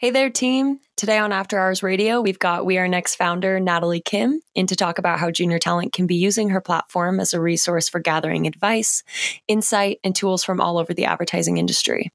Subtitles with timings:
[0.00, 0.78] Hey there, team.
[0.98, 4.74] Today on After Hours Radio, we've got We Are Next founder Natalie Kim in to
[4.74, 8.48] talk about how junior talent can be using her platform as a resource for gathering
[8.48, 9.04] advice,
[9.46, 12.10] insight, and tools from all over the advertising industry.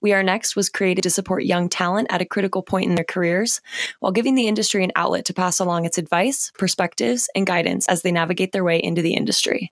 [0.00, 3.04] We Are Next was created to support young talent at a critical point in their
[3.04, 3.60] careers
[4.00, 8.00] while giving the industry an outlet to pass along its advice, perspectives, and guidance as
[8.00, 9.70] they navigate their way into the industry.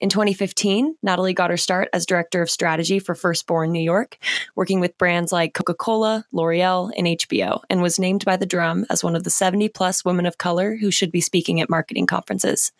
[0.00, 4.18] In 2015, Natalie got her start as director of strategy for Firstborn New York,
[4.56, 8.86] working with brands like Coca Cola, L'Oreal, and HBO, and was named by the Drum
[8.90, 12.06] as one of the 70 plus women of color who should be speaking at marketing
[12.06, 12.72] conferences.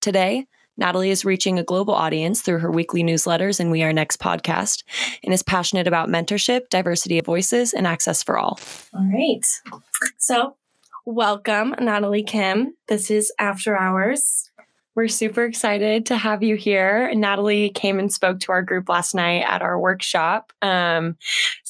[0.00, 0.46] Today,
[0.76, 4.84] Natalie is reaching a global audience through her weekly newsletters and We Are Next podcast
[5.24, 8.58] and is passionate about mentorship, diversity of voices, and access for all.
[8.92, 9.44] All right.
[10.18, 10.56] So,
[11.06, 12.74] welcome, Natalie Kim.
[12.88, 14.50] This is After Hours.
[14.94, 17.14] We're super excited to have you here.
[17.14, 21.16] Natalie came and spoke to our group last night at our workshop um,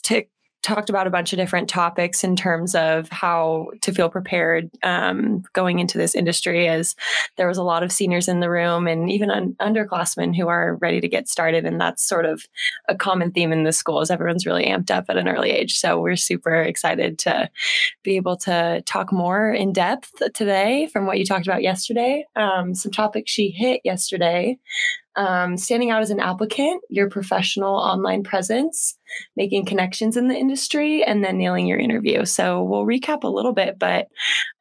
[0.04, 0.24] to
[0.66, 5.44] talked about a bunch of different topics in terms of how to feel prepared um,
[5.52, 6.96] going into this industry as
[7.36, 10.74] there was a lot of seniors in the room and even un- underclassmen who are
[10.76, 12.44] ready to get started and that's sort of
[12.88, 15.78] a common theme in the school is everyone's really amped up at an early age.
[15.78, 17.48] So we're super excited to
[18.02, 22.26] be able to talk more in depth today from what you talked about yesterday.
[22.34, 24.58] Um, some topics she hit yesterday.
[25.16, 28.98] Um, standing out as an applicant, your professional online presence,
[29.36, 32.24] making connections in the industry, and then nailing your interview.
[32.24, 34.08] So we'll recap a little bit, but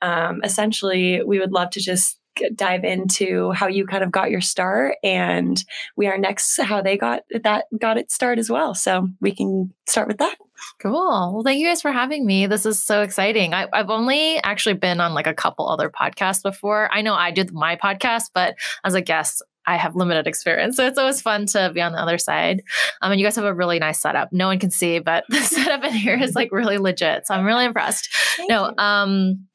[0.01, 2.19] um, essentially, we would love to just
[2.55, 5.63] dive into how you kind of got your start and
[5.95, 8.73] we are next how they got that got it start as well.
[8.73, 10.35] So we can start with that.
[10.81, 11.33] Cool.
[11.33, 12.47] Well thank you guys for having me.
[12.47, 13.53] This is so exciting.
[13.53, 16.89] I, have only actually been on like a couple other podcasts before.
[16.91, 20.77] I know i did my podcast but as a guest I have limited experience.
[20.77, 22.61] So it's always fun to be on the other side.
[23.01, 24.31] Um, and you guys have a really nice setup.
[24.31, 27.27] No one can see, but the setup in here is like really legit.
[27.27, 28.09] So I'm really impressed.
[28.37, 29.47] Thank no, um,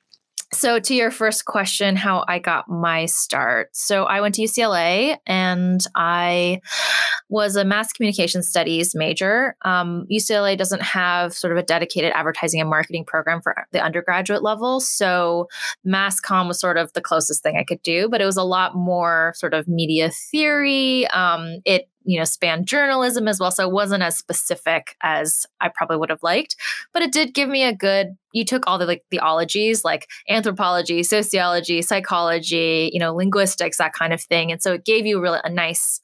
[0.52, 3.68] so, to your first question, how I got my start.
[3.72, 6.60] So, I went to UCLA and I
[7.28, 9.56] was a mass communication studies major.
[9.64, 14.42] Um, UCLA doesn't have sort of a dedicated advertising and marketing program for the undergraduate
[14.42, 14.80] level.
[14.80, 15.48] So,
[15.84, 18.42] mass com was sort of the closest thing I could do, but it was a
[18.42, 21.06] lot more sort of media theory.
[21.08, 25.68] Um, it you know span journalism as well so it wasn't as specific as i
[25.68, 26.56] probably would have liked
[26.92, 30.08] but it did give me a good you took all the like the ologies like
[30.28, 35.20] anthropology sociology psychology you know linguistics that kind of thing and so it gave you
[35.20, 36.00] really a nice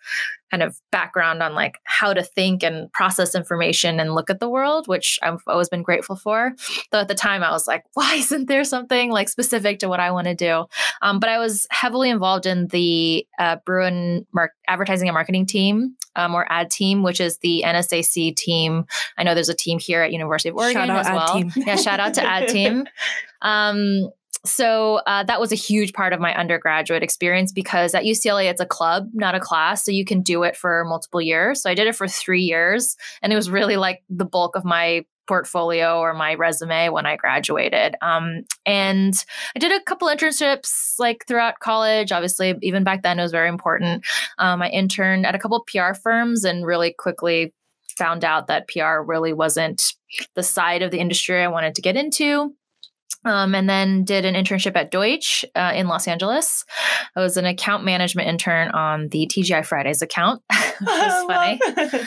[0.50, 4.48] kind of background on like how to think and process information and look at the
[4.48, 6.54] world, which I've always been grateful for.
[6.92, 10.00] Though at the time I was like, why isn't there something like specific to what
[10.00, 10.66] I want to do?
[11.02, 15.96] Um, but I was heavily involved in the uh, Bruin Mar- advertising and marketing team
[16.16, 18.86] um, or ad team, which is the NSAC team.
[19.16, 21.42] I know there's a team here at University of Oregon as well.
[21.56, 22.86] Yeah, shout out to ad team.
[23.42, 24.10] Um,
[24.46, 28.60] so uh, that was a huge part of my undergraduate experience because at UCLA it's
[28.60, 31.62] a club, not a class, so you can do it for multiple years.
[31.62, 34.64] So I did it for three years, and it was really like the bulk of
[34.64, 37.96] my portfolio or my resume when I graduated.
[38.00, 39.14] Um, and
[39.54, 42.12] I did a couple internships like throughout college.
[42.12, 44.04] Obviously, even back then, it was very important.
[44.38, 47.52] Um, I interned at a couple PR firms and really quickly
[47.96, 49.94] found out that PR really wasn't
[50.34, 52.54] the side of the industry I wanted to get into.
[53.26, 56.64] Um, and then did an internship at Deutsch uh, in Los Angeles.
[57.16, 61.59] I was an account management intern on the TGI Fridays account, which is funny.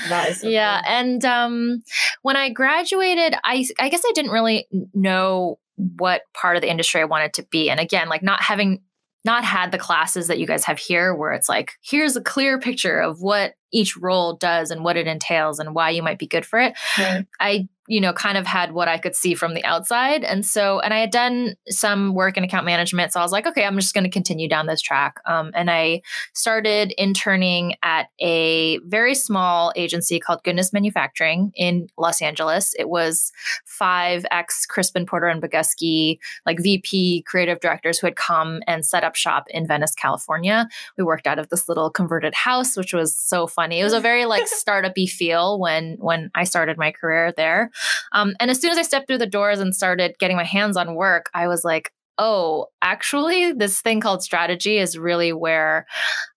[0.07, 1.83] that is so yeah, and um,
[2.21, 5.59] when I graduated, I I guess I didn't really know
[5.97, 7.69] what part of the industry I wanted to be.
[7.69, 8.81] And again, like not having
[9.25, 12.59] not had the classes that you guys have here where it's like here's a clear
[12.59, 16.27] picture of what each role does and what it entails and why you might be
[16.27, 16.73] good for it.
[16.97, 17.25] Right.
[17.39, 20.23] I you know, kind of had what I could see from the outside.
[20.23, 23.11] And so, and I had done some work in account management.
[23.11, 25.19] So I was like, okay, I'm just going to continue down this track.
[25.25, 26.03] Um, and I
[26.35, 32.75] started interning at a very small agency called Goodness Manufacturing in Los Angeles.
[32.77, 33.31] It was
[33.65, 39.03] five ex Crispin Porter and Bogusky, like VP creative directors who had come and set
[39.03, 40.69] up shop in Venice, California.
[40.95, 43.81] We worked out of this little converted house, which was so funny.
[43.81, 47.71] It was a very like startup-y feel when when I started my career there.
[48.13, 50.77] Um, and as soon as I stepped through the doors and started getting my hands
[50.77, 55.85] on work, I was like, oh, actually, this thing called strategy is really where,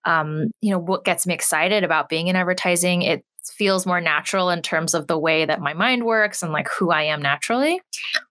[0.05, 3.03] um, you know, what gets me excited about being in advertising.
[3.03, 6.69] It feels more natural in terms of the way that my mind works and like
[6.69, 7.81] who I am naturally.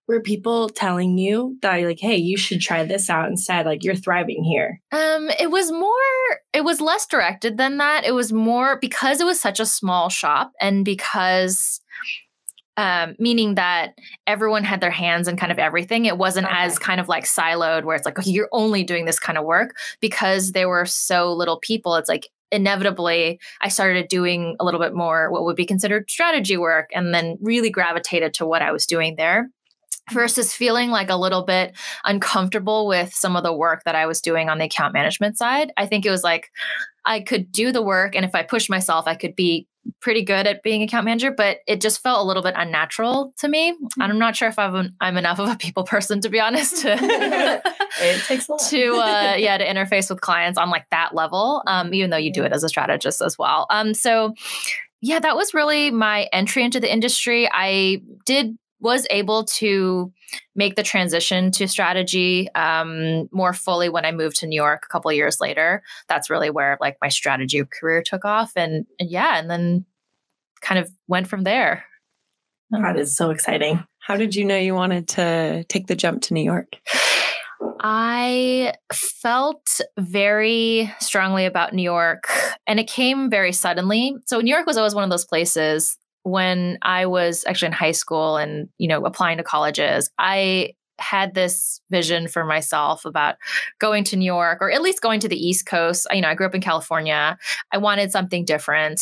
[0.08, 3.66] Were people telling you that like, hey, you should try this out instead?
[3.66, 4.80] Like you're thriving here.
[4.92, 5.92] Um, it was more
[6.54, 8.06] it was less directed than that.
[8.06, 11.81] It was more because it was such a small shop and because
[12.78, 13.96] um, meaning that
[14.28, 16.06] everyone had their hands in kind of everything.
[16.06, 16.56] It wasn't Okay.
[16.58, 19.44] as kind of like siloed where it's like, okay, you're only doing this kind of
[19.44, 21.96] work because there were so little people.
[21.96, 26.57] It's like inevitably I started doing a little bit more what would be considered strategy
[26.57, 29.50] work and then really gravitated to what I was doing there
[30.12, 34.21] versus feeling like a little bit uncomfortable with some of the work that I was
[34.21, 35.71] doing on the account management side.
[35.77, 36.50] I think it was like
[37.06, 39.68] I could do the work and if I pushed myself, I could be
[40.01, 43.48] pretty good at being account manager, but it just felt a little bit unnatural to
[43.48, 43.69] me.
[44.00, 46.81] And I'm not sure if I'm, I'm enough of a people person, to be honest,
[46.81, 46.94] to,
[48.01, 48.62] It takes a lot.
[48.69, 52.31] to uh, yeah, to interface with clients on like that level, um, even though you
[52.31, 53.68] do it as a strategist as well.
[53.69, 54.33] Um, so
[55.01, 57.50] yeah, that was really my entry into the industry.
[57.51, 60.12] I did was able to
[60.56, 64.92] make the transition to strategy um, more fully when I moved to New York a
[64.92, 65.83] couple of years later.
[66.10, 69.86] That's really where like my strategy career took off, and, and yeah, and then
[70.62, 71.86] kind of went from there.
[72.72, 73.83] That is so exciting.
[74.00, 76.77] How did you know you wanted to take the jump to New York?
[77.84, 82.24] I felt very strongly about New York,
[82.68, 84.16] and it came very suddenly.
[84.25, 87.92] So New York was always one of those places when I was actually in high
[87.92, 90.10] school and you know applying to colleges.
[90.18, 93.36] I had this vision for myself about
[93.80, 96.06] going to New York or at least going to the East Coast.
[96.12, 97.38] You know, I grew up in California.
[97.72, 99.02] I wanted something different.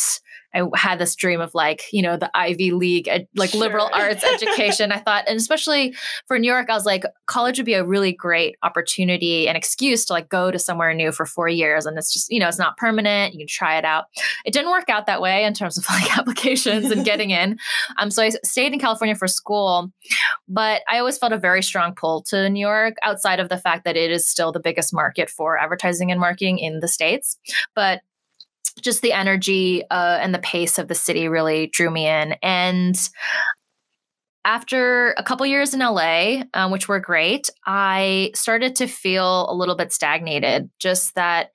[0.54, 4.24] I had this dream of like, you know, the Ivy League, ed- like liberal arts
[4.24, 4.92] education.
[4.92, 5.94] I thought, and especially
[6.26, 10.04] for New York, I was like, college would be a really great opportunity and excuse
[10.06, 11.86] to like go to somewhere new for four years.
[11.86, 13.34] And it's just, you know, it's not permanent.
[13.34, 14.06] You can try it out.
[14.44, 17.58] It didn't work out that way in terms of like applications and getting in.
[17.98, 19.90] Um, so I stayed in California for school,
[20.48, 23.84] but I always felt a very strong pull to New York outside of the fact
[23.84, 27.38] that it is still the biggest market for advertising and marketing in the States.
[27.74, 28.00] But
[28.80, 32.34] just the energy uh, and the pace of the city really drew me in.
[32.42, 32.96] And
[34.44, 39.54] after a couple years in LA, um, which were great, I started to feel a
[39.54, 40.70] little bit stagnated.
[40.78, 41.50] Just that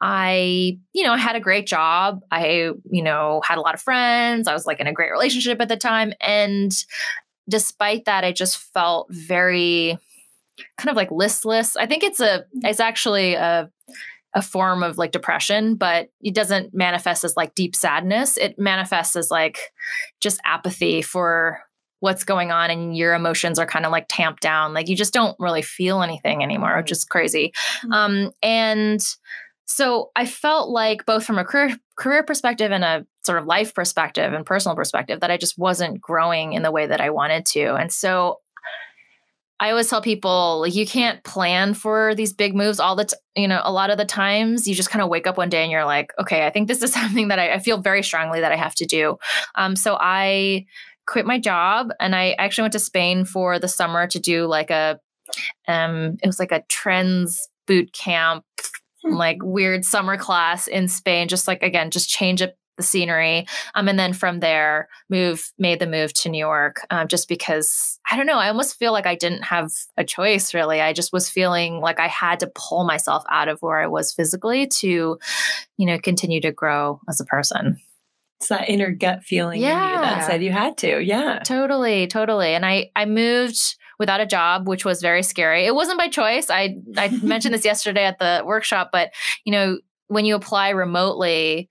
[0.00, 2.22] I, you know, I had a great job.
[2.32, 4.48] I, you know, had a lot of friends.
[4.48, 6.12] I was like in a great relationship at the time.
[6.20, 6.72] And
[7.48, 9.96] despite that, I just felt very
[10.76, 11.76] kind of like listless.
[11.76, 13.70] I think it's a, it's actually a,
[14.34, 18.36] a form of like depression, but it doesn't manifest as like deep sadness.
[18.36, 19.58] It manifests as like
[20.20, 21.60] just apathy for
[22.00, 24.74] what's going on and your emotions are kind of like tamped down.
[24.74, 27.52] Like you just don't really feel anything anymore, which is crazy.
[27.84, 27.92] Mhm.
[27.94, 29.00] Um, and
[29.66, 33.72] so I felt like both from a career career perspective and a sort of life
[33.74, 37.46] perspective and personal perspective that I just wasn't growing in the way that I wanted
[37.46, 37.74] to.
[37.76, 38.40] And so
[39.60, 43.16] I always tell people like you can't plan for these big moves all the t-
[43.36, 45.62] you know a lot of the times you just kind of wake up one day
[45.62, 48.40] and you're like okay I think this is something that I, I feel very strongly
[48.40, 49.16] that I have to do.
[49.54, 50.66] Um, so I
[51.06, 54.70] quit my job and I actually went to Spain for the summer to do like
[54.70, 54.98] a
[55.68, 58.44] um it was like a trends boot camp
[59.04, 63.88] like weird summer class in Spain just like again just change up the scenery um
[63.88, 68.16] and then from there move made the move to New York um, just because I
[68.16, 71.28] don't know I almost feel like I didn't have a choice really I just was
[71.30, 75.18] feeling like I had to pull myself out of where I was physically to
[75.76, 77.78] you know continue to grow as a person
[78.40, 80.00] It's that inner gut feeling Yeah.
[80.00, 81.00] that said you had to.
[81.00, 81.38] Yeah.
[81.44, 82.54] Totally, totally.
[82.54, 85.64] And I I moved without a job, which was very scary.
[85.66, 86.50] It wasn't by choice.
[86.50, 89.12] I I mentioned this yesterday at the workshop, but
[89.44, 91.68] you know, when you apply remotely,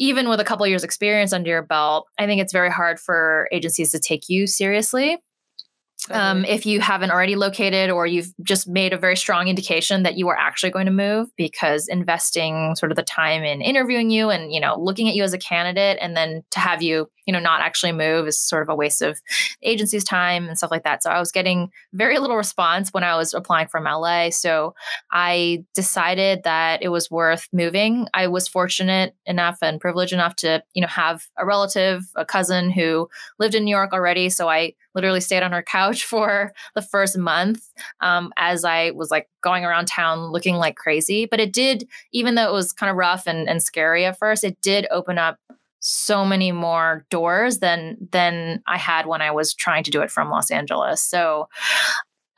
[0.00, 3.48] even with a couple years experience under your belt, I think it's very hard for
[3.52, 5.18] agencies to take you seriously.
[6.10, 10.16] Um, if you haven't already located or you've just made a very strong indication that
[10.16, 14.30] you are actually going to move because investing sort of the time in interviewing you
[14.30, 17.32] and you know looking at you as a candidate and then to have you you
[17.32, 19.20] know not actually move is sort of a waste of
[19.62, 21.00] agency's time and stuff like that.
[21.00, 24.74] So i was getting very little response when i was applying from la so
[25.12, 28.08] i decided that it was worth moving.
[28.12, 32.68] I was fortunate enough and privileged enough to you know have a relative a cousin
[32.70, 33.08] who
[33.38, 34.28] lived in new york already.
[34.28, 39.10] So i literally stayed on her couch for the first month um, as I was
[39.10, 41.26] like going around town looking like crazy.
[41.26, 44.42] But it did, even though it was kind of rough and, and scary at first,
[44.42, 45.38] it did open up
[45.80, 50.10] so many more doors than than I had when I was trying to do it
[50.10, 51.02] from Los Angeles.
[51.02, 51.48] So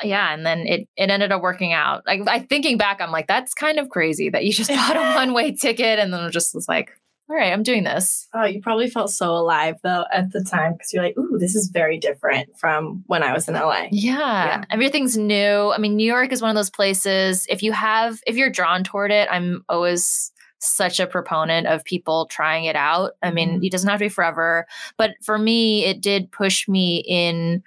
[0.03, 2.05] yeah, and then it it ended up working out.
[2.07, 5.01] Like I thinking back, I'm like, that's kind of crazy that you just bought a
[5.15, 6.91] one way ticket and then it just was like,
[7.31, 8.29] all right, I'm doing this.
[8.35, 11.55] Oh, you probably felt so alive though at the time because you're like, ooh, this
[11.55, 13.87] is very different from when I was in LA.
[13.91, 14.19] Yeah.
[14.19, 14.65] Yeah.
[14.71, 15.73] Everything's new.
[15.73, 17.47] I mean, New York is one of those places.
[17.49, 20.32] If you have, if you're drawn toward it, I'm always
[20.63, 23.13] such a proponent of people trying it out.
[23.23, 23.67] I mean, Mhm.
[23.67, 24.67] it doesn't have to be forever,
[24.97, 27.63] but for me, it did push me in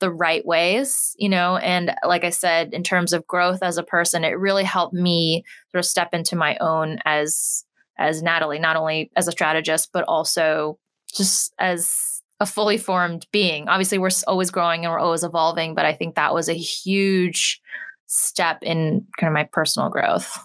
[0.00, 1.56] the right ways, you know.
[1.58, 5.44] And like I said, in terms of growth as a person, it really helped me
[5.72, 7.64] sort of step into my own as
[8.00, 10.78] as Natalie, not only as a strategist, but also
[11.12, 13.68] just as a fully formed being.
[13.68, 17.60] Obviously, we're always growing and we're always evolving, but I think that was a huge
[18.06, 20.38] step in kind of my personal growth.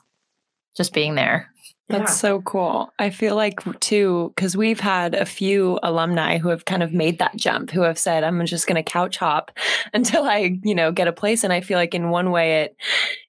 [0.76, 1.48] Just being there.
[1.90, 2.92] That's so cool.
[2.98, 7.20] I feel like too, because we've had a few alumni who have kind of made
[7.20, 9.52] that jump, who have said, "I'm just going to couch hop
[9.94, 12.78] until I, you know, get a place." And I feel like in one way, it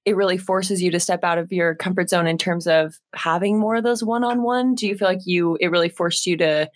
[0.05, 3.59] it really forces you to step out of your comfort zone in terms of having
[3.59, 4.75] more of those one-on-one.
[4.75, 6.71] Do you feel like you it really forced you to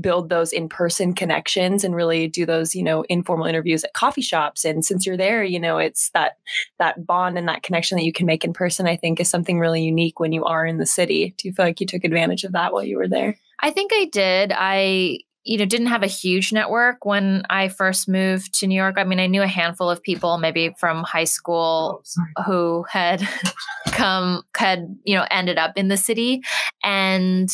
[0.00, 4.64] build those in-person connections and really do those, you know, informal interviews at coffee shops?
[4.64, 6.32] And since you're there, you know, it's that
[6.78, 8.86] that bond and that connection that you can make in person.
[8.86, 11.34] I think is something really unique when you are in the city.
[11.38, 13.36] Do you feel like you took advantage of that while you were there?
[13.60, 14.52] I think I did.
[14.54, 18.96] I you know didn't have a huge network when I first moved to New York.
[18.98, 22.02] I mean, I knew a handful of people maybe from high school
[22.36, 23.26] oh, who had
[23.88, 26.42] come had you know ended up in the city
[26.82, 27.50] and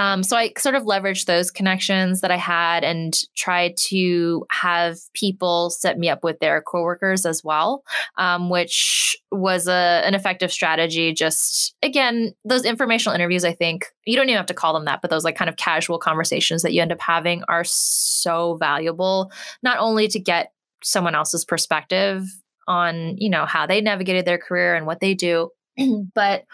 [0.00, 4.96] um, so I sort of leveraged those connections that I had and tried to have
[5.12, 7.84] people set me up with their coworkers as well,
[8.16, 11.12] um, which was a, an effective strategy.
[11.12, 15.02] Just again, those informational interviews, I think you don't even have to call them that,
[15.02, 19.30] but those like kind of casual conversations that you end up having are so valuable,
[19.62, 20.52] not only to get
[20.82, 22.24] someone else's perspective
[22.66, 25.50] on, you know, how they navigated their career and what they do,
[26.14, 26.44] but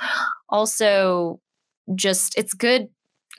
[0.49, 1.41] also
[1.95, 2.89] just it's good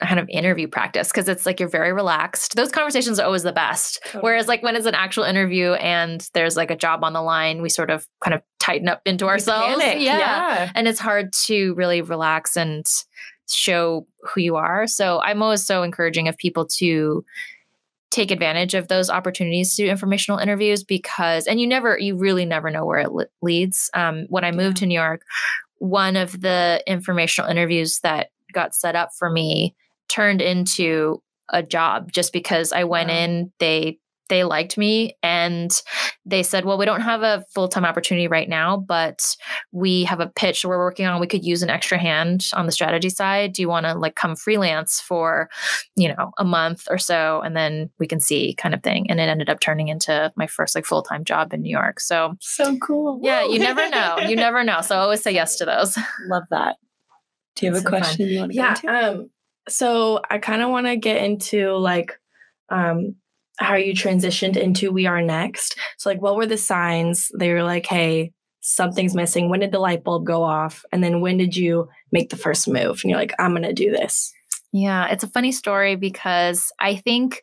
[0.00, 2.54] kind of interview practice because it's like you're very relaxed.
[2.54, 4.00] Those conversations are always the best.
[4.20, 7.62] Whereas like when it's an actual interview and there's like a job on the line,
[7.62, 9.82] we sort of kind of tighten up into ourselves.
[9.82, 10.02] Panic.
[10.02, 10.70] Yeah.
[10.74, 12.86] And it's hard to really relax and
[13.50, 14.86] show who you are.
[14.86, 17.24] So I'm always so encouraging of people to
[18.10, 22.46] take advantage of those opportunities to do informational interviews because and you never you really
[22.46, 25.22] never know where it le- leads um, when i moved to new york
[25.76, 29.74] one of the informational interviews that got set up for me
[30.08, 33.14] turned into a job just because i went Wow.
[33.16, 33.98] in they
[34.28, 35.70] they liked me and
[36.26, 39.34] they said well we don't have a full-time opportunity right now but
[39.72, 42.72] we have a pitch we're working on we could use an extra hand on the
[42.72, 45.48] strategy side do you want to like come freelance for
[45.96, 49.18] you know a month or so and then we can see kind of thing and
[49.18, 52.76] it ended up turning into my first like full-time job in new york so So
[52.76, 53.20] cool.
[53.22, 53.54] yeah Woo.
[53.54, 55.96] you never know you never know so i always say yes to those
[56.28, 56.76] Love that.
[57.56, 58.00] Do you have That's a so fun.
[58.02, 59.20] question you want to yeah get into?
[59.22, 59.30] um
[59.68, 62.18] so i kind of want to get into like
[62.70, 63.14] um
[63.58, 65.76] how you transitioned into we are next.
[65.96, 69.48] So like what were the signs they were like hey something's missing.
[69.48, 70.84] When did the light bulb go off?
[70.92, 73.00] And then when did you make the first move?
[73.02, 74.32] And you're like i'm gonna do this.
[74.72, 77.42] Yeah, it's a funny story because I think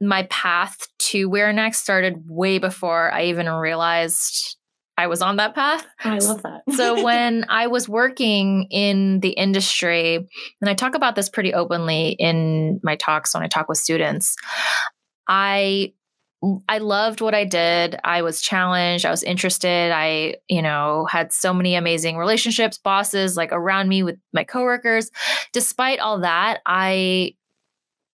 [0.00, 4.56] my path to We're Next started way before I even realized
[4.96, 5.84] I was on that path.
[6.04, 6.62] Oh, I love that.
[6.74, 12.10] So when I was working in the industry, and I talk about this pretty openly
[12.10, 14.36] in my talks when I talk with students,
[15.28, 15.92] I
[16.68, 17.98] I loved what I did.
[18.04, 19.06] I was challenged.
[19.06, 19.92] I was interested.
[19.92, 25.10] I, you know, had so many amazing relationships, bosses like around me with my coworkers.
[25.52, 27.34] Despite all that, I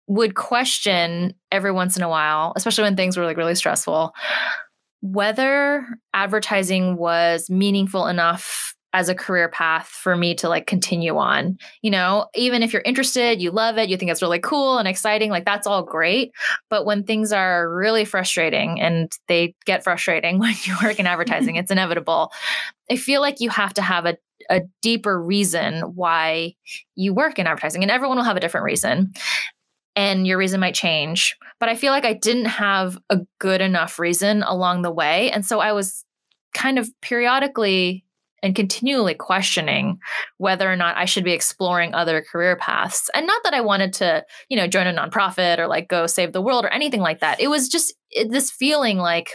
[0.08, 4.14] would question every once in a while, especially when things were like really stressful,
[5.12, 11.58] whether advertising was meaningful enough as a career path for me to like continue on.
[11.82, 14.88] You know, even if you're interested, you love it, you think it's really cool and
[14.88, 16.32] exciting, like that's all great.
[16.70, 21.58] But when things are really frustrating and they get frustrating when you work in advertising,
[21.58, 22.32] it's inevitable.
[22.90, 24.18] I feel like you have to have a
[24.50, 26.54] a deeper reason why
[26.96, 29.12] you work in advertising and everyone will have a different reason
[29.96, 31.36] and your reason might change.
[31.60, 35.32] But I feel like I didn't have a good enough reason along the way.
[35.32, 36.04] And so I was
[36.54, 38.04] kind of periodically
[38.44, 39.98] and continually questioning
[40.38, 43.10] whether or not I should be exploring other career paths.
[43.16, 46.32] And not that I wanted to, you know, join a nonprofit or like go save
[46.32, 47.40] the world or anything like that.
[47.40, 47.94] It was just
[48.28, 49.30] this feeling like,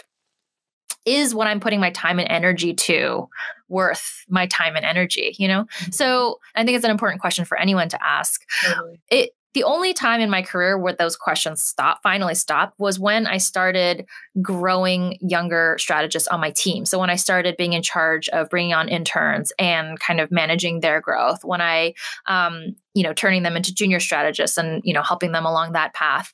[1.06, 3.28] is what I'm putting my time and energy to
[3.68, 5.64] worth my time and energy, you know?
[5.64, 5.92] Mm-hmm.
[5.92, 9.00] So I think it's an important question for anyone to ask Totally.
[9.08, 13.26] it the only time in my career where those questions stopped finally stopped was when
[13.26, 14.06] i started
[14.40, 18.74] growing younger strategists on my team so when i started being in charge of bringing
[18.74, 21.92] on interns and kind of managing their growth when i
[22.26, 25.94] um, you know turning them into junior strategists and you know helping them along that
[25.94, 26.32] path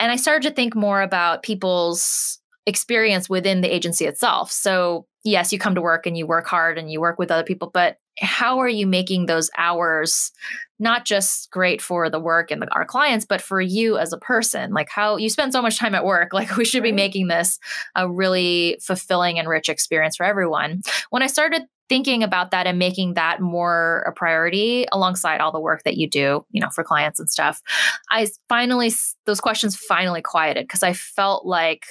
[0.00, 4.50] and i started to think more about people's experience within the agency itself.
[4.50, 7.42] So, yes, you come to work and you work hard and you work with other
[7.44, 10.32] people, but how are you making those hours
[10.82, 14.18] not just great for the work and the, our clients, but for you as a
[14.18, 14.74] person?
[14.74, 17.58] Like how you spend so much time at work, like we should be making this
[17.94, 20.82] a really fulfilling and rich experience for everyone.
[21.10, 25.60] When I started thinking about that and making that more a priority alongside all the
[25.60, 27.60] work that you do, you know, for clients and stuff,
[28.10, 28.90] I finally,
[29.26, 31.86] those questions finally quieted because I felt like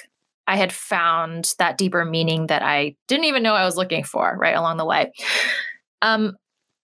[0.46, 4.36] I had found that deeper meaning that I didn't even know I was looking for
[4.38, 5.12] right along the way.
[6.02, 6.36] Um,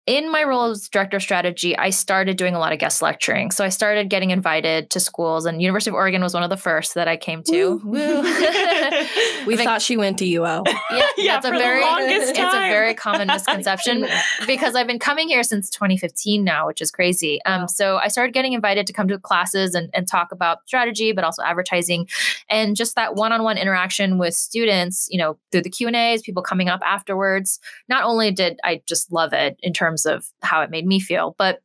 [0.06, 3.50] in my role as director of strategy, I started doing a lot of guest lecturing.
[3.50, 6.58] So I started getting invited to schools, and University of Oregon was one of the
[6.58, 7.80] first that I came to.
[7.82, 8.22] Woo.
[9.46, 10.66] we thought she went to UO.
[10.94, 14.06] Yeah, yeah that's a very it's a very common misconception
[14.46, 17.42] because I've been coming here since 2015 now, which is crazy.
[17.46, 21.10] Um, so I started getting invited to come to classes and, and talk about strategy,
[21.12, 22.06] but also advertising,
[22.48, 25.08] and just that one-on-one interaction with students.
[25.10, 27.58] You know, through the Q and A's, people coming up afterwards.
[27.88, 31.00] Not only did I just love it in terms terms of how it made me
[31.00, 31.34] feel.
[31.38, 31.60] But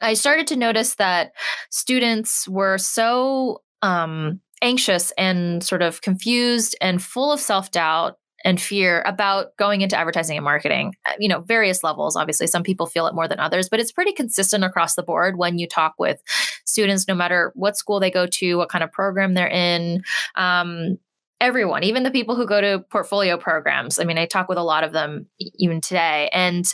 [0.00, 1.32] I started to notice that
[1.70, 8.60] students were so um, anxious and sort of confused and full of self doubt and
[8.60, 10.94] fear about going into advertising and marketing.
[11.06, 12.16] Uh, you know, various levels.
[12.16, 15.38] Obviously, some people feel it more than others, but it's pretty consistent across the board
[15.38, 16.20] when you talk with
[16.64, 20.02] students, no matter what school they go to, what kind of program they're in.
[20.34, 20.98] Um,
[21.42, 23.98] everyone, even the people who go to portfolio programs.
[23.98, 25.26] I mean, I talk with a lot of them
[25.58, 26.30] even today.
[26.32, 26.72] And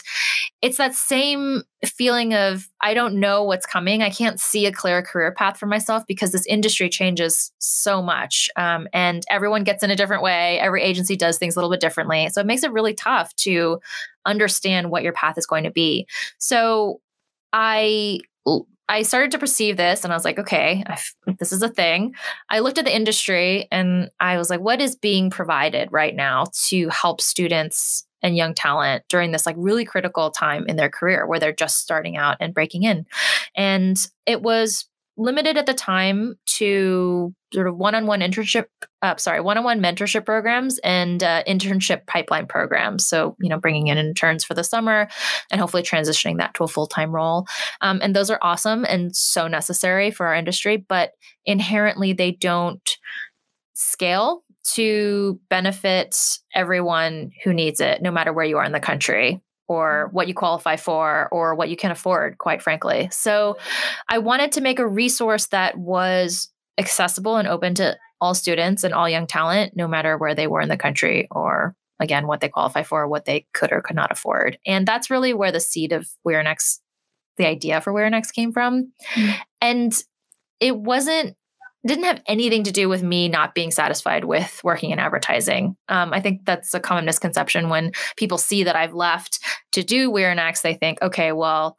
[0.61, 4.03] it's that same feeling of I don't know what's coming.
[4.03, 8.47] I can't see a clear career path for myself because this industry changes so much.
[8.55, 10.59] Um, and everyone gets in a different way.
[10.59, 12.29] Every agency does things a little bit differently.
[12.29, 13.79] So it makes it really tough to
[14.27, 16.05] understand what your path is going to be.
[16.37, 17.01] So
[17.53, 18.19] I
[18.89, 20.83] I started to perceive this and I was like, okay,
[21.37, 22.15] this is a thing.
[22.49, 26.45] I looked at the industry and I was like, what is being provided right now
[26.67, 31.27] to help students and young talent during this like really critical time in their career
[31.27, 33.05] where they're just starting out and breaking in?
[33.55, 34.88] And it was
[35.19, 38.65] limited at the time to sort of one-on-one internship
[39.01, 43.05] uh, sorry one-on-one mentorship programs and uh, internship pipeline programs.
[43.05, 45.09] So you know bringing in interns for the summer
[45.51, 47.45] and hopefully transitioning that to a full-time role.
[47.81, 51.11] Um, and those are awesome and so necessary for our industry but
[51.45, 52.97] inherently they don't
[53.73, 59.41] scale to benefit everyone who needs it no matter where you are in the country
[59.69, 60.15] or mm-hmm.
[60.15, 63.07] what you qualify for or what you can afford, quite frankly.
[63.11, 63.57] So
[64.09, 68.93] I wanted to make a resource that was accessible and open to all students and
[68.93, 72.49] all young talent, no matter where they were in the country or again what they
[72.49, 74.57] qualify for, what they could or could not afford.
[74.65, 76.81] And that's really where the seed of We're Next,
[77.37, 78.91] the idea for We're Next came from.
[79.13, 79.41] Mm-hmm.
[79.61, 80.03] And
[80.59, 81.35] it wasn't
[81.85, 85.77] didn't have anything to do with me not being satisfied with working in advertising.
[85.87, 89.39] Um, I think that's a common misconception when people see that I've left
[89.71, 91.77] to do We're Next, they think, okay, well,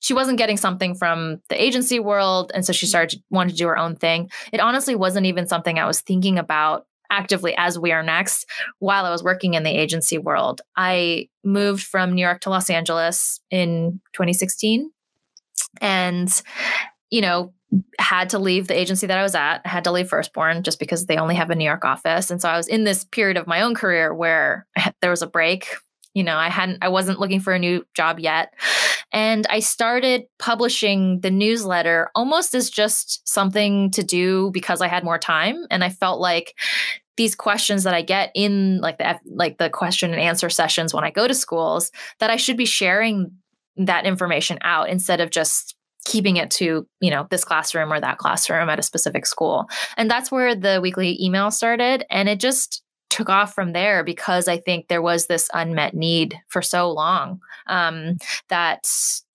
[0.00, 2.52] she wasn't getting something from the agency world.
[2.54, 4.30] And so she started to want to do her own thing.
[4.52, 8.46] It honestly wasn't even something I was thinking about actively as We Are Next
[8.78, 10.60] while I was working in the agency world.
[10.76, 14.90] I moved from New York to Los Angeles in 2016.
[15.80, 16.42] And,
[17.10, 17.52] you know,
[17.98, 19.66] had to leave the agency that I was at.
[19.66, 22.30] Had to leave Firstborn just because they only have a New York office.
[22.30, 24.66] And so I was in this period of my own career where
[25.00, 25.68] there was a break.
[26.14, 28.54] You know, I hadn't, I wasn't looking for a new job yet.
[29.12, 35.04] And I started publishing the newsletter almost as just something to do because I had
[35.04, 35.66] more time.
[35.70, 36.54] And I felt like
[37.16, 41.04] these questions that I get in like the like the question and answer sessions when
[41.04, 43.32] I go to schools that I should be sharing
[43.76, 45.75] that information out instead of just
[46.06, 49.66] keeping it to you know this classroom or that classroom at a specific school.
[49.96, 54.48] And that's where the weekly email started and it just took off from there because
[54.48, 58.16] i think there was this unmet need for so long um,
[58.48, 58.84] that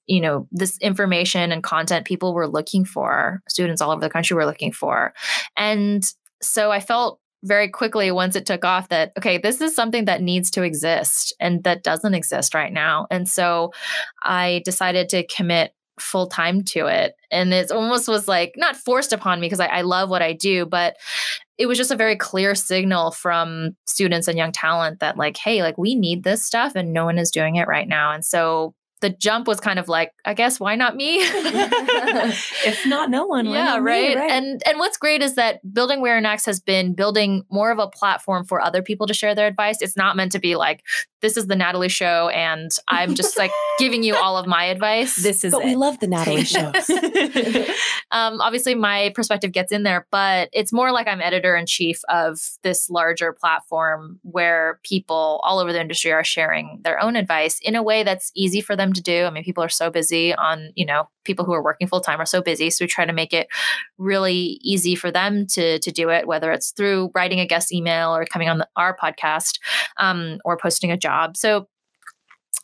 [0.08, 4.36] you know this information and content people were looking for students all over the country
[4.36, 5.14] were looking for.
[5.56, 6.04] And
[6.42, 10.22] so i felt very quickly once it took off that okay this is something that
[10.22, 13.08] needs to exist and that doesn't exist right now.
[13.10, 13.72] And so
[14.24, 17.16] i decided to commit full time to it.
[17.32, 20.34] And it almost was like not forced upon me because I, I, love what I
[20.34, 20.98] do, but
[21.58, 25.62] it was just a very clear signal from students and young talent that, like, hey,
[25.62, 28.12] like we need this stuff and no one is doing it right now.
[28.12, 31.18] And so the jump was kind of like, I guess why not me?
[31.22, 34.16] if not no one, yeah, right?
[34.16, 34.32] right?
[34.32, 37.88] And and what's great is that building We're Next has been building more of a
[37.88, 39.82] platform for other people to share their advice.
[39.82, 40.84] It's not meant to be like
[41.22, 45.16] this is the Natalie show and I'm just like giving you all of my advice.
[45.16, 45.66] This is but it.
[45.66, 46.72] we love the Natalie show.
[48.12, 52.02] um, obviously, my perspective gets in there, but it's more like I'm editor in chief
[52.10, 57.60] of this larger platform where people all over the industry are sharing their own advice
[57.62, 59.26] in a way that's easy for them to do.
[59.26, 62.20] I mean, people are so busy on, you know, people who are working full time
[62.20, 62.70] are so busy.
[62.70, 63.48] So we try to make it
[63.98, 68.16] really easy for them to, to do it, whether it's through writing a guest email
[68.16, 69.60] or coming on the, our podcast
[69.98, 71.38] um, or posting a job.
[71.38, 71.68] So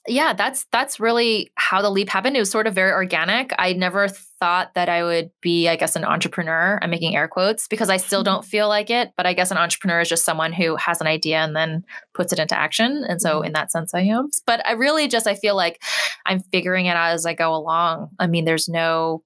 [0.08, 2.36] yeah, that's that's really how the leap happened.
[2.36, 3.54] It was sort of very organic.
[3.58, 6.80] I never thought that I would be, I guess, an entrepreneur.
[6.82, 8.36] I'm making air quotes because I still mm-hmm.
[8.36, 11.08] don't feel like it, but I guess an entrepreneur is just someone who has an
[11.08, 13.04] idea and then puts it into action.
[13.08, 13.48] And so mm-hmm.
[13.48, 14.30] in that sense I am.
[14.46, 15.82] But I really just I feel like
[16.26, 18.10] I'm figuring it out as I go along.
[18.20, 19.24] I mean, there's no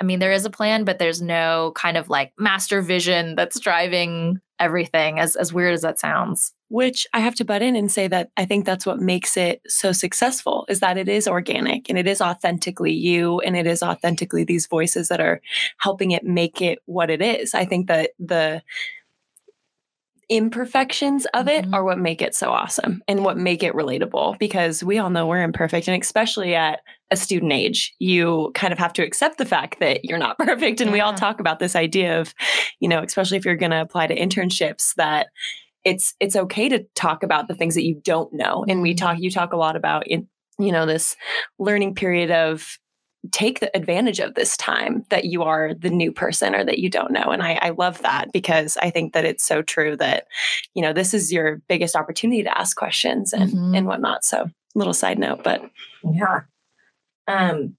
[0.00, 3.58] I mean, there is a plan, but there's no kind of like master vision that's
[3.60, 6.52] driving everything, as, as weird as that sounds.
[6.68, 9.60] Which I have to butt in and say that I think that's what makes it
[9.66, 13.82] so successful is that it is organic and it is authentically you and it is
[13.82, 15.40] authentically these voices that are
[15.78, 17.54] helping it make it what it is.
[17.54, 18.62] I think that the
[20.28, 21.74] imperfections of it Mhm.
[21.74, 25.26] are what make it so awesome and what make it relatable because we all know
[25.26, 29.44] we're imperfect and especially at a student age you kind of have to accept the
[29.46, 32.34] fact that you're not perfect and we all talk about this idea of
[32.80, 35.28] you know especially if you're going to apply to internships that
[35.84, 38.98] it's it's okay to talk about the things that you don't know and we Mhm.
[38.98, 41.16] talk you talk a lot about in you know this
[41.58, 42.78] learning period of
[43.32, 46.88] take the advantage of this time that you are the new person or that you
[46.88, 50.26] don't know and I, I love that because i think that it's so true that
[50.74, 53.76] you know this is your biggest opportunity to ask questions and Mhm.
[53.76, 55.60] and whatnot so little side note but
[56.14, 56.40] yeah.
[57.30, 57.76] Um,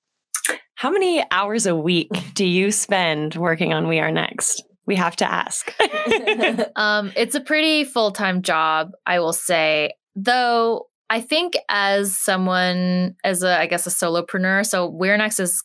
[0.75, 5.15] how many hours a week do you spend working on we are next we have
[5.17, 5.73] to ask
[6.75, 9.93] Um, it's a pretty full time job, I will say.
[10.15, 15.63] Though I think as someone, as a I guess a solopreneur, so We're Next is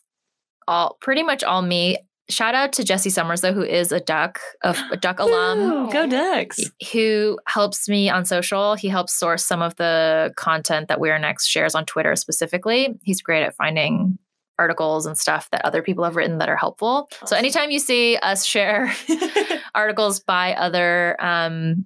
[0.67, 1.97] all pretty much all me.
[2.29, 5.59] Shout out to Jesse Summers though, who is a duck of a duck alum.
[5.59, 6.59] Ooh, go ducks
[6.91, 8.75] who helps me on social.
[8.75, 12.97] He helps source some of the content that We're Next shares on Twitter specifically.
[13.03, 14.17] He's great at finding
[14.59, 17.09] articles and stuff that other people have written that are helpful.
[17.25, 18.91] So anytime you see us share
[19.75, 21.85] articles by other um,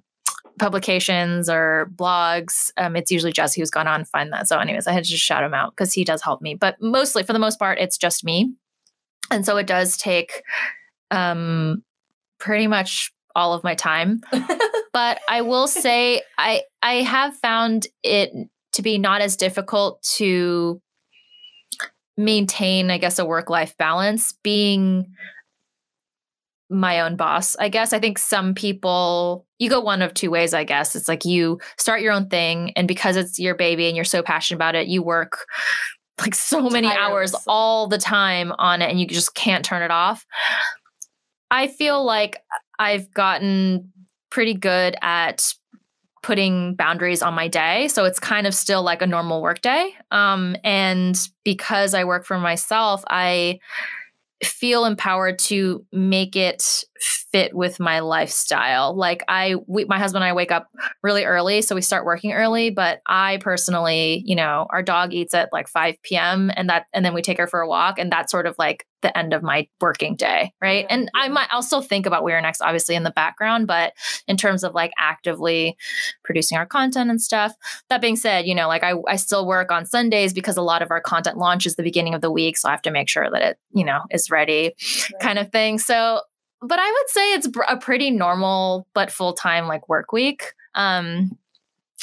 [0.58, 4.48] publications or blogs, um, it's usually Jesse who's gone on to find that.
[4.48, 6.54] So, anyways, I had to just shout him out because he does help me.
[6.54, 8.54] But mostly, for the most part, it's just me,
[9.30, 10.42] and so it does take
[11.10, 11.82] um,
[12.38, 14.20] pretty much all of my time.
[14.92, 18.32] but I will say, I I have found it
[18.72, 20.80] to be not as difficult to
[22.16, 25.06] maintain, I guess, a work life balance being
[26.68, 27.54] my own boss.
[27.58, 30.96] I guess I think some people you go one of two ways, I guess.
[30.96, 34.22] It's like you start your own thing and because it's your baby and you're so
[34.22, 35.46] passionate about it, you work
[36.20, 39.90] like so many hours all the time on it and you just can't turn it
[39.90, 40.26] off.
[41.50, 42.38] I feel like
[42.78, 43.92] I've gotten
[44.30, 45.52] pretty good at
[46.22, 47.88] putting boundaries on my day.
[47.88, 49.94] So it's kind of still like a normal work day.
[50.10, 53.58] Um, and because I work for myself, I
[54.44, 58.96] feel empowered to make it fit with my lifestyle.
[58.96, 60.68] Like I, we, my husband and I wake up
[61.02, 62.70] really early, so we start working early.
[62.70, 66.50] But I personally, you know, our dog eats at like 5 p.m.
[66.54, 68.86] and that, and then we take her for a walk, and that's sort of like
[69.02, 70.84] the end of my working day, right?
[70.86, 70.94] Mm-hmm.
[70.94, 73.92] And I might, I'll still think about We're Next, obviously, in the background, but
[74.26, 75.76] in terms of like actively
[76.24, 77.52] producing our content and stuff.
[77.90, 80.82] That being said, you know, like I, I still work on Sundays because a lot
[80.82, 83.28] of our content launches the beginning of the week, so I have to make sure
[83.30, 84.74] that it, you know, is ready,
[85.20, 85.78] kind of thing.
[85.78, 86.22] So,
[86.62, 90.54] but I would say it's a pretty normal but full time like work week.
[90.74, 91.36] Um,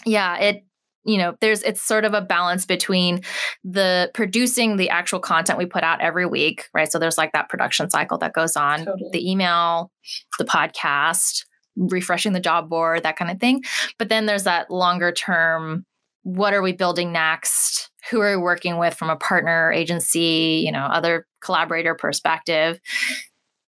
[0.06, 0.64] yeah, it
[1.06, 3.22] you know there's it's sort of a balance between
[3.64, 7.48] the producing the actual content we put out every week right so there's like that
[7.50, 9.10] production cycle that goes on Totally.
[9.14, 9.92] the email
[10.38, 11.46] the podcast
[11.78, 13.64] refreshing the job board that kind of thing
[13.98, 15.86] but then there's that longer term
[16.24, 20.72] what are we building next who are we working with from a partner agency you
[20.72, 22.80] know other collaborator perspective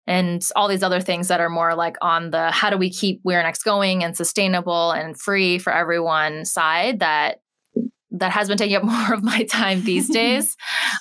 [0.07, 3.19] and all these other things that are more like on the how do we keep
[3.23, 7.41] We're Next going and sustainable and free for everyone side that
[8.11, 10.55] that has been taking up more of my time these days.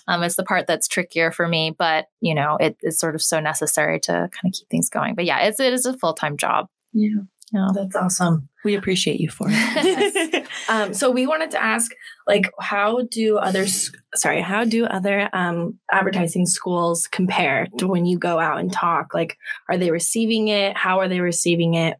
[0.08, 3.22] Um, it's the part that's trickier for me, but you know, it is sort of
[3.22, 5.14] so necessary to kind of keep things going.
[5.14, 6.66] But yeah, it's it is a full time job.
[6.92, 7.68] yeah Yeah.
[7.72, 8.48] That's awesome.
[8.64, 11.92] we appreciate you for it Um, so we wanted to ask,
[12.26, 13.92] like, how do others?
[14.14, 19.14] Sorry, how do other um, advertising schools compare to when you go out and talk?
[19.14, 20.76] Like, are they receiving it?
[20.76, 21.98] How are they receiving it?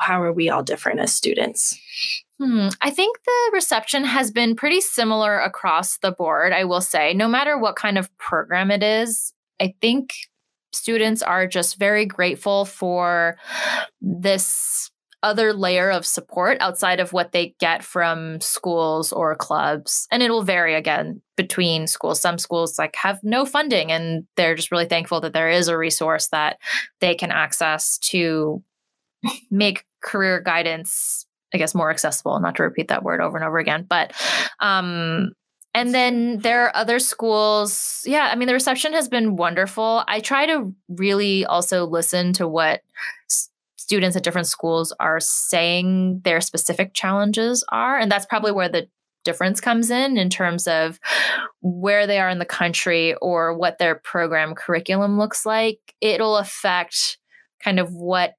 [0.00, 1.78] How are we all different as students?
[2.38, 2.68] Hmm.
[2.82, 7.14] I think the reception has been pretty similar across the board, I will say.
[7.14, 10.14] No matter what kind of program it is, I think
[10.78, 13.36] students are just very grateful for
[14.00, 14.90] this
[15.22, 20.30] other layer of support outside of what they get from schools or clubs and it
[20.30, 24.86] will vary again between schools some schools like have no funding and they're just really
[24.86, 26.56] thankful that there is a resource that
[27.00, 28.62] they can access to
[29.50, 33.58] make career guidance I guess more accessible, not to repeat that word over and over
[33.58, 33.86] again.
[33.88, 34.12] But
[34.60, 35.32] um
[35.74, 38.02] and then there are other schools.
[38.04, 40.04] Yeah, I mean the reception has been wonderful.
[40.08, 42.82] I try to really also listen to what
[43.76, 48.88] students at different schools are saying their specific challenges are, and that's probably where the
[49.24, 50.98] difference comes in in terms of
[51.60, 55.78] where they are in the country or what their program curriculum looks like.
[56.00, 57.18] It'll affect
[57.62, 58.34] kind of what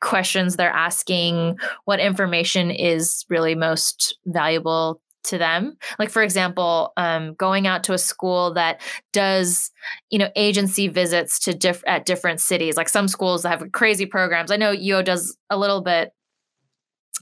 [0.00, 5.76] questions they're asking, what information is really most valuable to them.
[5.98, 8.80] Like for example um, going out to a school that
[9.12, 9.70] does
[10.10, 12.76] you know agency visits to diff- at different cities.
[12.76, 14.50] Like some schools have crazy programs.
[14.50, 16.12] I know UO does a little bit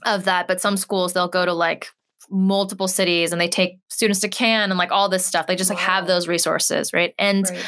[0.05, 1.89] of that but some schools they'll go to like
[2.31, 5.47] multiple cities and they take students to Cannes and like all this stuff.
[5.47, 7.13] They just like have those resources right?
[7.17, 7.65] And Right.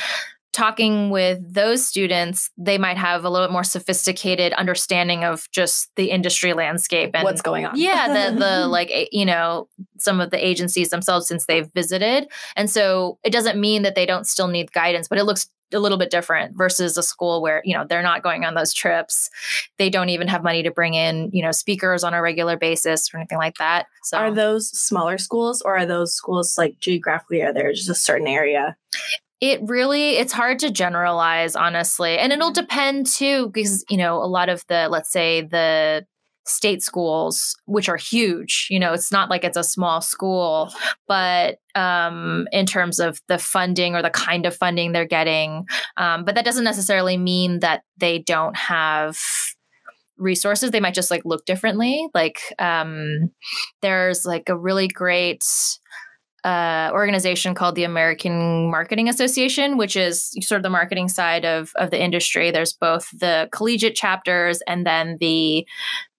[0.54, 5.90] Talking with those students, they might have a little bit more sophisticated understanding of just
[5.96, 7.78] the industry landscape and What's going on?
[7.78, 12.70] yeah, the the like you know some of the agencies themselves since they've visited, and
[12.70, 15.98] so it doesn't mean that they don't still need guidance, but it looks a little
[15.98, 19.30] bit different versus a school where you know they're not going on those trips
[19.78, 23.10] they don't even have money to bring in you know speakers on a regular basis
[23.14, 27.42] or anything like that so Are those smaller schools or are those schools like geographically
[27.42, 28.76] are there just a certain area?
[29.42, 34.26] It really it's hard to generalize honestly and it'll depend too because you know a
[34.26, 36.06] lot of the let's say the
[36.46, 40.72] state schools which are huge you know it's not like it's a small school
[41.08, 45.66] but um in terms of the funding or the kind of funding they're getting
[45.98, 49.18] um but that doesn't necessarily mean that they don't have
[50.22, 50.72] resources.
[50.72, 53.32] They might just like look differently like um
[53.82, 55.44] there's like a really great
[56.44, 61.72] uh, organization called the American Marketing Association, which is sort of the marketing side of
[61.76, 62.52] of the industry.
[62.52, 65.68] There's both the collegiate chapters and then the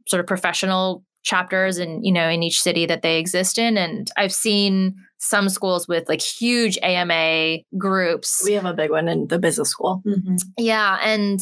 [0.06, 3.76] sort of professional chapters, and you know, in each city that they exist in.
[3.76, 8.42] And I've seen some schools with like huge AMA groups.
[8.44, 10.02] We have a big one in the business school.
[10.56, 11.40] Yeah, and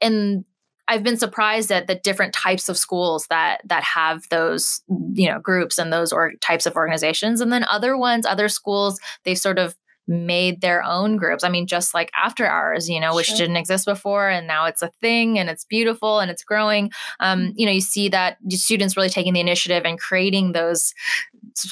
[0.00, 0.44] and
[0.88, 4.80] I've been surprised at the different types of schools that that have those
[5.12, 8.98] you know groups and those or types of organizations, and then other ones, other schools,
[9.24, 9.76] they've sort of
[10.10, 11.44] made their own groups.
[11.44, 13.36] I mean, just like after hours, you know, which Sure.
[13.36, 16.90] didn't exist before, and now it's a thing, and it's beautiful, and it's growing.
[17.20, 20.94] Um, you know, you see that students really taking the initiative and creating those.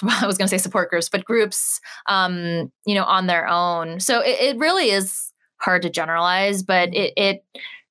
[0.20, 4.00] I was going to say support groups, but groups, um, you know, on their own.
[4.00, 7.44] So it, it really is hard to generalize, but it, it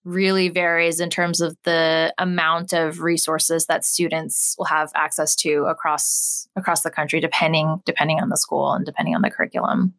[0.06, 5.66] really varies in terms of the amount of resources that students will have access to
[5.66, 9.94] across across the country, depending depending on the school and depending on the curriculum.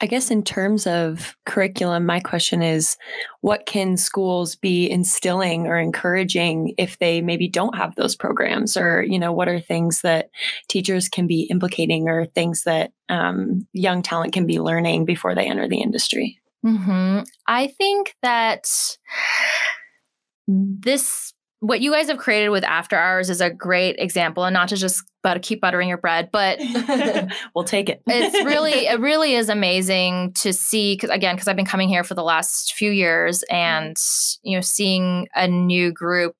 [0.00, 2.96] I guess in terms of curriculum, my question is
[3.42, 8.76] what can schools be instilling or encouraging if they maybe don't have those programs?
[8.76, 10.30] Or, you know, what are things that
[10.68, 15.46] teachers can be implicating or things that um, young talent can be learning before they
[15.46, 16.40] enter the industry?
[16.64, 18.64] Hmm I think that
[20.48, 24.68] this what you guys have created with after hours is a great example and not
[24.68, 26.58] to just but keep buttering your bread but
[27.54, 28.02] we'll take it.
[28.06, 32.04] it's really it really is amazing to see because again because i've been coming here
[32.04, 33.96] for the last few years and
[34.42, 36.34] you know seeing a new group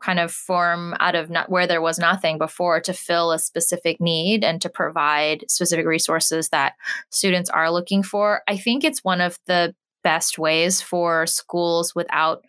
[0.00, 4.00] kind of form out of not where there was nothing before to fill a specific
[4.00, 6.74] need and to provide specific resources that
[7.10, 8.42] students are looking for.
[8.48, 12.44] I think it's one of the best ways for schools without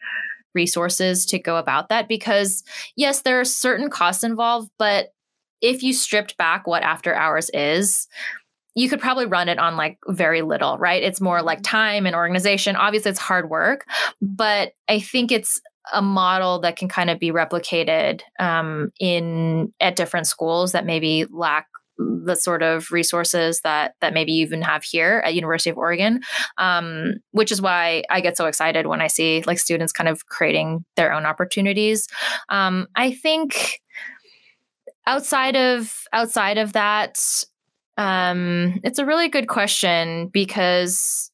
[0.53, 2.63] resources to go about that because
[2.97, 5.13] yes there are certain costs involved but
[5.61, 8.07] if you stripped back what after hours is
[8.75, 11.03] you could probably run it on like very little right?
[11.03, 11.77] It's more like mm-hmm.
[11.77, 12.75] time and organization.
[12.75, 13.85] Obviously it's hard work
[14.21, 15.59] but i think it's
[15.91, 21.25] a model that can kind of be replicated um, in at different schools that maybe
[21.29, 21.67] lack
[21.97, 26.21] the sort of resources that that maybe you even have here at University of Oregon,
[26.57, 30.25] um, which is why I get so excited when I see like students kind of
[30.25, 32.07] creating their own opportunities.
[32.49, 33.81] Um, I think
[35.05, 37.19] outside of outside of that,
[37.97, 41.31] um, it's a really good question because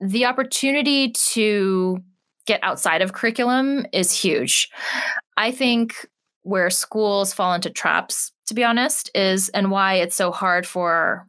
[0.00, 1.98] the opportunity to
[2.46, 4.68] get outside of curriculum is huge.
[5.36, 6.06] I think
[6.42, 11.26] where schools fall into traps, to be honest, is and why it's so hard for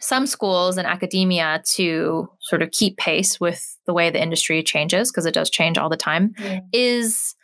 [0.00, 5.10] some schools and academia to sort of keep pace with the way the industry changes,
[5.10, 6.60] because it does change all the time, yeah.
[6.72, 7.34] is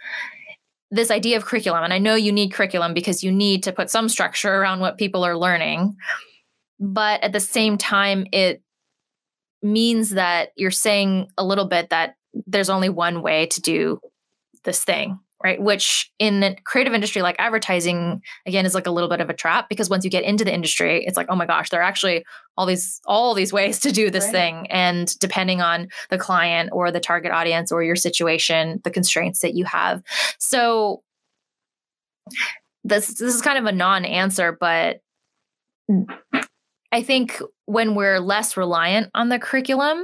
[0.91, 1.83] this idea of curriculum.
[1.83, 4.99] And I know you need curriculum because you need to put some structure around what
[4.99, 5.97] people are learning.
[6.79, 8.63] But at the same time, it
[9.63, 12.16] means that you're saying a little bit that
[12.47, 14.01] there's only one way to do
[14.65, 15.61] this thing right?
[15.61, 19.35] Which in the creative industry like advertising again is like a little bit of a
[19.35, 21.85] trap because once you get into the industry it's like oh my gosh there are
[21.85, 22.25] actually
[22.57, 24.33] all these all these ways to do this right.
[24.33, 24.67] thing.
[24.71, 29.55] And depending on the client or the target audience or your situation the constraints that
[29.55, 30.03] you have.
[30.39, 31.03] So
[32.83, 35.01] this this is kind of a non-answer but
[36.93, 40.03] i think when we're less reliant on the curriculum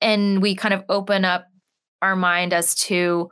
[0.00, 1.46] and we kind of open up
[2.02, 3.30] our mind as to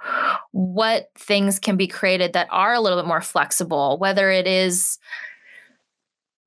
[0.53, 4.99] what things can be created that are a little bit more flexible, whether it is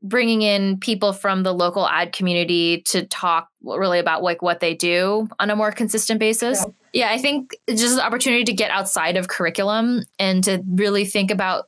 [0.02, 4.74] bringing in people from the local ad community to talk really about like what they
[4.74, 6.60] do on a more consistent basis.
[6.92, 11.06] Yeah, yeah I think just the opportunity to get outside of curriculum and to really
[11.06, 11.66] think about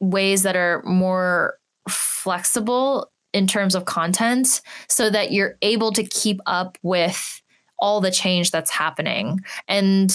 [0.00, 1.54] ways that are more
[1.88, 7.42] flexible in terms of content so that you're able to keep up with
[7.78, 9.40] all the change that's happening.
[9.66, 10.12] And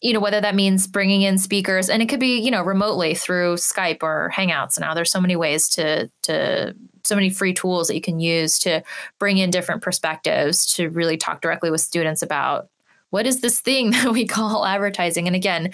[0.00, 3.14] you know whether that means bringing in speakers and it could be you know remotely
[3.14, 7.88] through skype or hangouts now there's so many ways to to so many free tools
[7.88, 8.82] that you can use to
[9.18, 12.68] bring in different perspectives to really talk directly with students about
[13.10, 15.70] what is this thing that we call advertising and again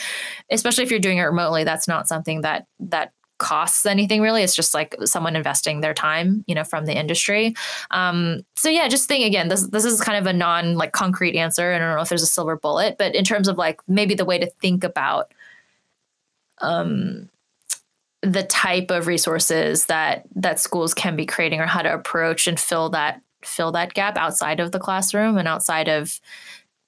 [0.51, 4.43] especially if you're doing it remotely that's not something that that costs anything really.
[4.43, 7.55] It's just like someone investing their time, you know, from the industry.
[7.91, 11.37] Um, so yeah, just think again, this this is kind of a non like concrete
[11.37, 11.73] answer.
[11.73, 14.25] I don't know if there's a silver bullet, but in terms of like maybe the
[14.25, 15.33] way to think about
[16.63, 17.29] um
[18.23, 22.59] the type of resources that that schools can be creating or how to approach and
[22.59, 26.21] fill that fill that gap outside of the classroom and outside of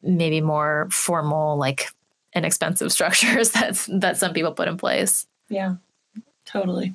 [0.03, 1.91] maybe more formal like
[2.35, 5.27] inexpensive structures that that some people put in place.
[5.49, 5.77] Yeah.
[6.49, 6.95] Totally.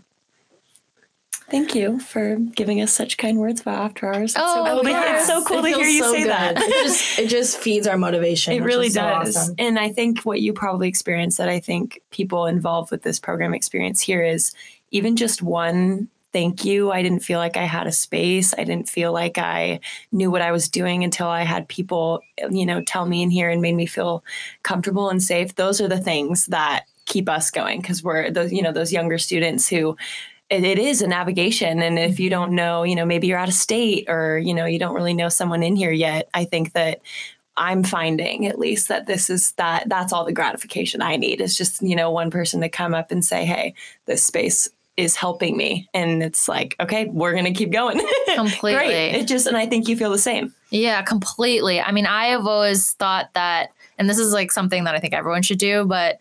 [1.50, 4.32] Thank you for giving us such kind words about after hours.
[4.32, 4.90] It's oh, so cool.
[4.90, 5.20] yes.
[5.20, 6.30] it's so cool it to hear you so say good.
[6.32, 6.58] that.
[6.58, 8.54] it just it just feeds our motivation.
[8.54, 9.36] It really does.
[9.36, 9.56] So awesome.
[9.60, 13.54] And I think what you probably experienced that I think people involved with this program
[13.54, 14.54] experience here is
[14.90, 16.92] even just one thank you.
[16.92, 18.56] I didn't feel like I had a space.
[18.58, 19.80] I didn't feel like I
[20.12, 23.52] knew what I was doing until I had people, you know, tell me in here
[23.52, 24.24] and made me feel
[24.64, 25.54] comfortable and safe.
[25.54, 29.18] Those are the things that keep us going because we're those you know those younger
[29.18, 29.96] students who
[30.50, 31.82] it, it is a navigation.
[31.82, 34.66] And if you don't know you know maybe you're out of state or you know
[34.66, 37.02] you don't really know someone in here yet i think that
[37.58, 41.42] i'm finding at least that this is that that's all the gratification i need.
[41.42, 43.74] Is just you know one person to come up and say hey
[44.06, 45.90] this space is helping me.
[45.96, 48.00] And it's like okay we're gonna keep going.
[48.36, 48.74] Completely.
[48.74, 49.16] Great.
[49.16, 50.54] it just and i think you feel the same.
[50.70, 51.82] Yeah completely.
[51.82, 55.14] I mean i have always thought that and this is like something that i think
[55.14, 56.20] everyone should do but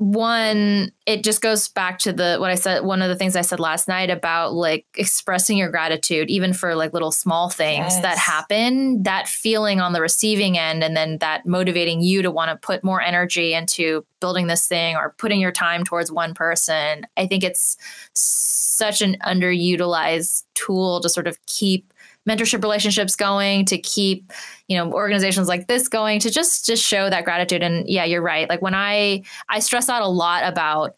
[0.00, 3.42] one it just goes back to the what i said one of the things i
[3.42, 8.00] said last night about like expressing your gratitude even for like little small things yes.
[8.00, 12.50] that happen that feeling on the receiving end and then that motivating you to want
[12.50, 17.06] to put more energy into building this thing or putting your time towards one person
[17.18, 17.76] i think it's
[18.14, 21.92] such an underutilized tool to sort of keep
[22.30, 24.32] mentorship relationships going to keep
[24.68, 28.22] you know organizations like this going to just just show that gratitude and yeah you're
[28.22, 30.94] right like when i i stress out a lot about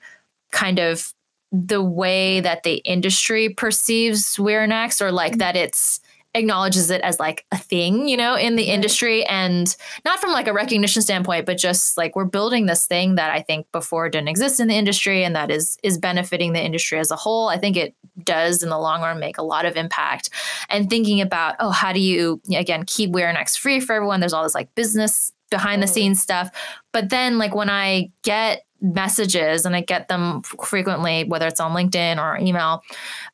[0.50, 1.14] kind of
[1.50, 5.38] the way that the industry perceives we're next or like mm-hmm.
[5.38, 6.00] that it's
[6.34, 10.48] acknowledges it as like a thing, you know, in the industry and not from like
[10.48, 14.28] a recognition standpoint, but just like we're building this thing that I think before didn't
[14.28, 17.48] exist in the industry and that is is benefiting the industry as a whole.
[17.48, 20.30] I think it does in the long run make a lot of impact.
[20.70, 24.20] And thinking about, oh, how do you again keep We're Next free for everyone?
[24.20, 26.50] There's all this like business behind the scenes stuff.
[26.92, 31.72] But then like when I get messages and I get them frequently, whether it's on
[31.72, 32.82] LinkedIn or email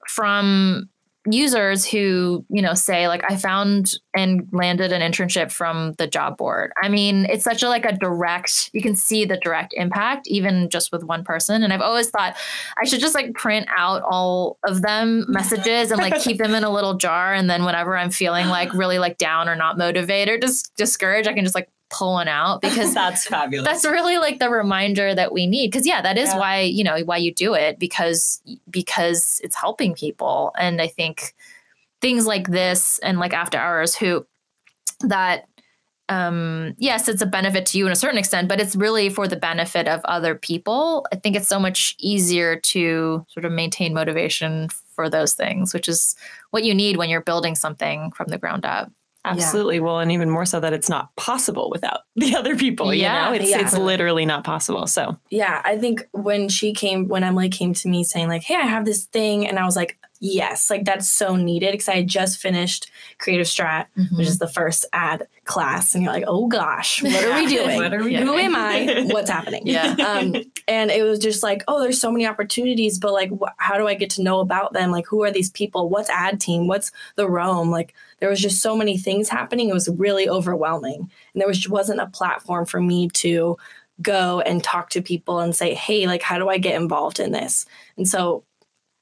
[0.07, 0.89] from
[1.33, 6.37] users who you know say like i found and landed an internship from the job
[6.37, 6.73] board.
[6.83, 10.69] I mean it's such a like a direct you can see the direct impact even
[10.69, 11.63] just with one person.
[11.63, 12.37] And i've always thought
[12.81, 16.65] i should just like print out all of them messages and like keep them in
[16.65, 17.33] a little jar.
[17.33, 21.29] And then whenever i'm feeling like really like down or not motivated or just discouraged
[21.29, 23.67] i can just like pull one out because that's fabulous.
[23.67, 25.73] That's really like the reminder that we need.
[25.73, 26.39] Cause yeah, that is yeah.
[26.39, 30.53] why, you know, why you do it because because it's helping people.
[30.59, 31.35] And I think
[32.01, 34.27] things like this and like after hours who
[35.01, 35.47] that
[36.11, 39.29] um, yes, it's a benefit to you in a certain extent, but it's really for
[39.29, 41.07] the benefit of other people.
[41.13, 45.87] I think it's so much easier to sort of maintain motivation for those things, which
[45.87, 46.17] is
[46.51, 48.91] what you need when you're building something from the ground up.
[49.31, 49.77] Absolutely.
[49.77, 49.83] Yeah.
[49.83, 52.93] Well, and even more so that it's not possible without the other people.
[52.93, 53.31] Yeah.
[53.31, 53.61] You know, it's, yeah.
[53.61, 54.87] it's literally not possible.
[54.87, 58.57] So, yeah, I think when she came, when Emily came to me saying, like, hey,
[58.57, 61.97] I have this thing, and I was like, yes, like that's so needed because I
[61.97, 64.17] had just finished Creative Strat, mm-hmm.
[64.17, 67.77] which is the first ad class, and you're like, oh gosh, what are we doing?
[67.77, 68.47] what are we Who doing?
[68.47, 69.07] am I?
[69.11, 69.63] What's happening?
[69.67, 69.97] Yeah.
[70.09, 70.35] Um,
[70.67, 73.87] and it was just like, oh, there's so many opportunities, but like, wh- how do
[73.87, 74.91] I get to know about them?
[74.91, 75.89] Like, who are these people?
[75.91, 76.67] What's ad team?
[76.67, 77.71] What's the Roam?
[77.71, 79.69] Like, there was just so many things happening.
[79.69, 83.59] It was really overwhelming, and there was wasn't a platform for me to
[84.01, 87.33] go and talk to people and say, hey, like, how do I get involved in
[87.33, 87.67] this?
[87.97, 88.45] And so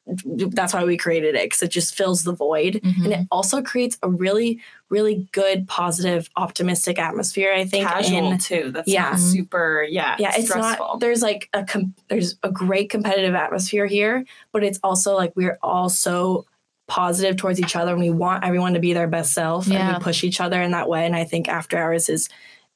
[0.07, 3.05] that's why we created it because it just fills the void mm-hmm.
[3.05, 8.39] and it also creates a really really good positive optimistic atmosphere i think casual in,
[8.39, 10.87] too that's yeah super yeah yeah it's stressful.
[10.87, 15.33] not there's like a com- there's a great competitive atmosphere here but it's also like
[15.35, 16.45] we're all so
[16.87, 19.89] positive towards each other and we want everyone to be their best self yeah.
[19.89, 22.29] and we push each other in that way and i think after hours is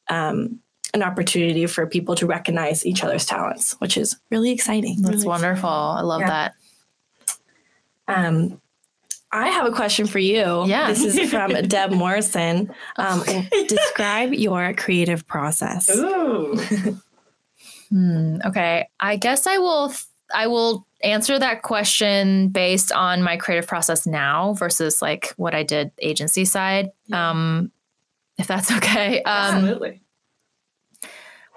[0.09, 0.59] um,
[0.93, 5.29] an opportunity for people to recognize each other's talents which is really exciting that's really
[5.29, 5.99] wonderful exciting.
[5.99, 6.27] i love yeah.
[6.27, 6.55] that
[8.15, 8.61] um,
[9.33, 10.65] I have a question for you.
[10.67, 10.89] Yeah.
[10.89, 12.73] This is from Deb Morrison.
[12.97, 13.23] Um,
[13.69, 15.89] describe your creative process.
[15.95, 16.57] Ooh.
[17.91, 18.89] hmm, okay.
[18.99, 19.93] I guess I will.
[20.33, 25.63] I will answer that question based on my creative process now versus like what I
[25.63, 26.91] did agency side.
[27.07, 27.31] Yeah.
[27.31, 27.73] Um,
[28.39, 29.23] if that's okay.
[29.23, 30.03] Um, Absolutely.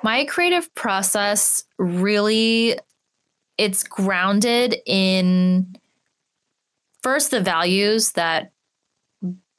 [0.03, 2.77] My creative process really,
[3.57, 5.75] it's grounded in
[7.03, 8.51] first the values that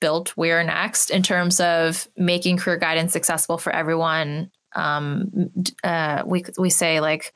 [0.00, 4.50] built We Are Next in terms of making career guidance accessible for everyone.
[4.74, 5.50] Um,
[5.84, 7.32] uh, we we say like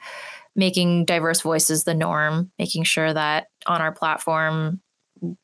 [0.56, 4.80] making diverse voices the norm, making sure that on our platform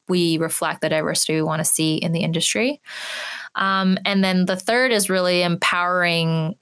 [0.08, 2.80] we reflect the diversity we want to see in the industry.
[3.54, 6.56] Um, and then the third is really empowering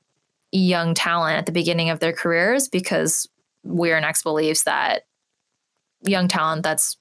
[0.51, 3.29] young talent at the beginning of their careers because
[3.65, 5.03] We Are Next believes that
[6.05, 6.97] young talent that's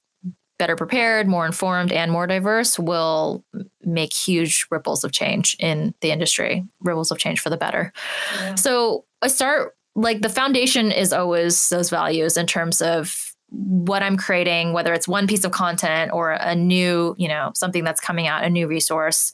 [0.61, 3.43] better prepared, more informed, and more diverse will
[3.83, 7.91] make huge ripples of change in the industry, ripples of change for the better.
[8.35, 8.53] Yeah.
[8.53, 14.17] So I start like the foundation is always those values in terms of what I'm
[14.17, 18.27] creating, whether it's one piece of content or a new, you know, something that's coming
[18.27, 19.33] out, a new resource.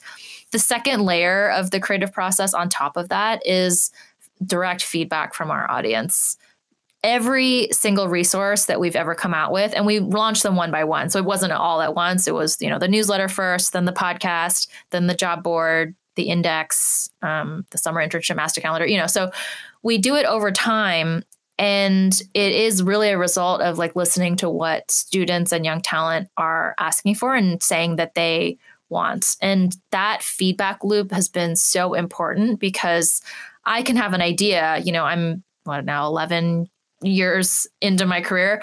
[0.54, 3.92] The second layer of the creative process on top of that is
[4.46, 6.38] direct feedback from our audience
[7.04, 10.84] every single resource that we've ever come out with and we launched them one by
[10.84, 11.10] one.
[11.10, 12.28] So it wasn't all at once.
[12.28, 16.24] It was you know the newsletter first then the podcast then the job board the
[16.24, 19.08] index um, the summer internship master calendar you know.
[19.08, 19.32] So
[19.84, 21.24] we do it over time
[21.60, 26.30] and it is really a result of like listening to what students and young talent
[26.38, 28.58] are asking for and saying that they
[28.90, 29.36] want.
[29.42, 33.22] And that feedback loop has been so important because
[33.66, 36.70] i can have an idea you know i'm what now 11
[37.02, 38.62] years into my career,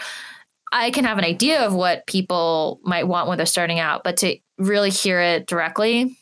[0.73, 4.17] I can have an idea of what people might want when they're starting out, but
[4.19, 6.17] to really hear it directly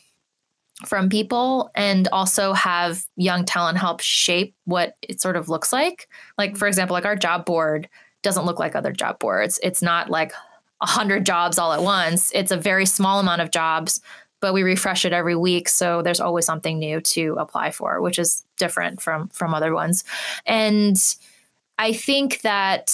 [0.86, 6.08] from people and also have young talent help shape what it sort of looks like.
[6.38, 7.88] Like, for example, like our job board
[8.22, 9.58] doesn't look like other job boards.
[9.62, 10.32] It's not like
[10.80, 12.30] a hundred jobs all at once.
[12.34, 14.00] It's a very small amount of jobs,
[14.40, 15.68] but we refresh it every week.
[15.68, 20.04] So there's always something new to apply for, which is different from from other ones.
[20.46, 20.96] And
[21.82, 22.92] I think that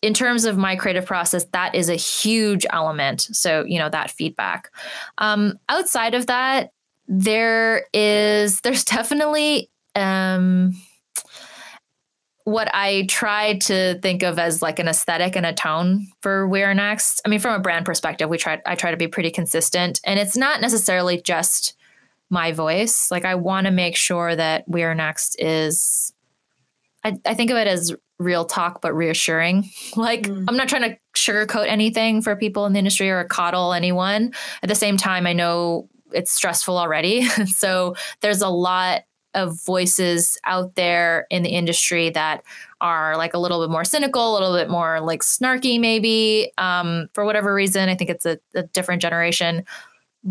[0.00, 3.20] in terms of my creative process, that is a huge element.
[3.32, 4.70] So, you know, that feedback.
[5.18, 6.72] Um, outside of that,
[7.06, 10.72] there is, there's definitely, um,
[12.44, 16.62] what I try to think of as like an aesthetic and a tone for We
[16.62, 17.20] Are Next.
[17.26, 20.00] I mean, from a brand perspective, we try I try to be pretty consistent.
[20.02, 21.76] And it's not necessarily just
[22.30, 23.10] my voice.
[23.10, 26.14] Like I want to make sure that We Are Next is
[27.04, 29.70] I, I think of it as real talk but reassuring.
[29.96, 30.44] Like mm.
[30.48, 34.32] I'm not trying to sugarcoat anything for people in the industry or coddle anyone.
[34.62, 37.24] At the same time, I know it's stressful already.
[37.46, 39.02] so there's a lot
[39.34, 42.42] of voices out there in the industry that
[42.80, 47.08] are like a little bit more cynical, a little bit more like snarky, maybe um,
[47.12, 47.88] for whatever reason.
[47.88, 49.64] I think it's a, a different generation.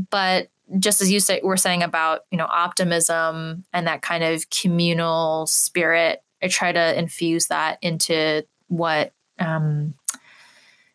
[0.10, 0.50] But
[0.80, 5.46] just as you say, were saying about you know optimism and that kind of communal
[5.48, 9.94] spirit I try to infuse that into what um,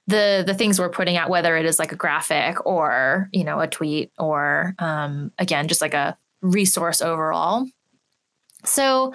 [0.07, 3.61] the the things we're putting out, whether it is like a graphic or you know
[3.61, 7.67] a tweet or um, again just like a resource overall.
[8.65, 9.15] So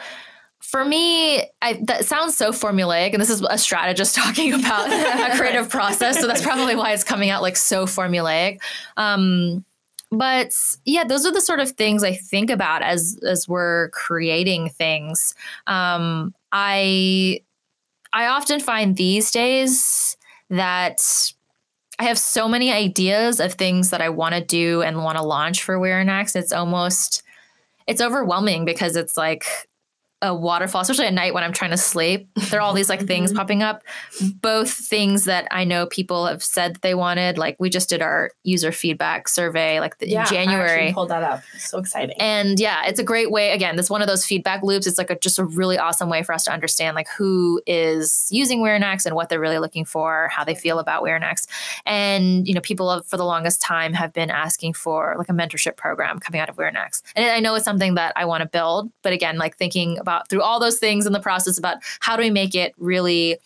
[0.59, 5.37] for me, I, that sounds so formulaic, and this is a strategist talking about a
[5.37, 6.19] creative process.
[6.19, 8.59] So that's probably why it's coming out like so formulaic.
[8.97, 9.63] Um,
[10.11, 10.53] but
[10.85, 15.35] yeah, those are the sort of things I think about as as we're creating things.
[15.67, 17.41] Um, I
[18.13, 20.15] I often find these days
[20.49, 21.01] that
[21.99, 25.23] I have so many ideas of things that I want to do and want to
[25.23, 26.35] launch for We're Next.
[26.35, 27.23] It's almost
[27.87, 29.45] it's overwhelming because it's like
[30.23, 32.27] a waterfall, especially at night when I'm trying to sleep.
[32.47, 33.39] There are all these like things mm-hmm.
[33.39, 33.83] popping up,
[34.41, 37.37] both things that I know people have said they wanted.
[37.37, 40.89] Like we just did our user feedback survey like the, yeah, in January.
[40.89, 41.43] I pulled that up.
[41.57, 42.15] so exciting.
[42.21, 43.51] And yeah, it's a great way.
[43.51, 44.87] Again, this one of those feedback loops.
[44.87, 48.27] It's like a, just a really awesome way for us to understand like who is
[48.31, 51.49] using We're Next and what they're really looking for, how they feel about We're Next.
[51.85, 55.33] And you know, people have, for the longest time have been asking for like a
[55.33, 57.05] mentorship program coming out of We're Next.
[57.13, 60.29] And I know it's something that I want to build, but again, like thinking about
[60.29, 63.37] through all those things in the process about how do we make it really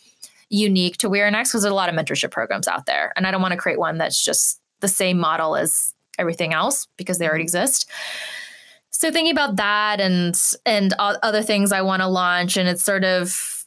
[0.49, 3.13] unique to We're Next because there's a lot of mentorship programs out there.
[3.15, 6.87] And I don't want to create one that's just the same model as everything else
[6.97, 7.63] because they already mm-hmm.
[7.63, 7.89] exist.
[8.91, 13.03] So thinking about that and and other things I want to launch and it's sort
[13.03, 13.65] of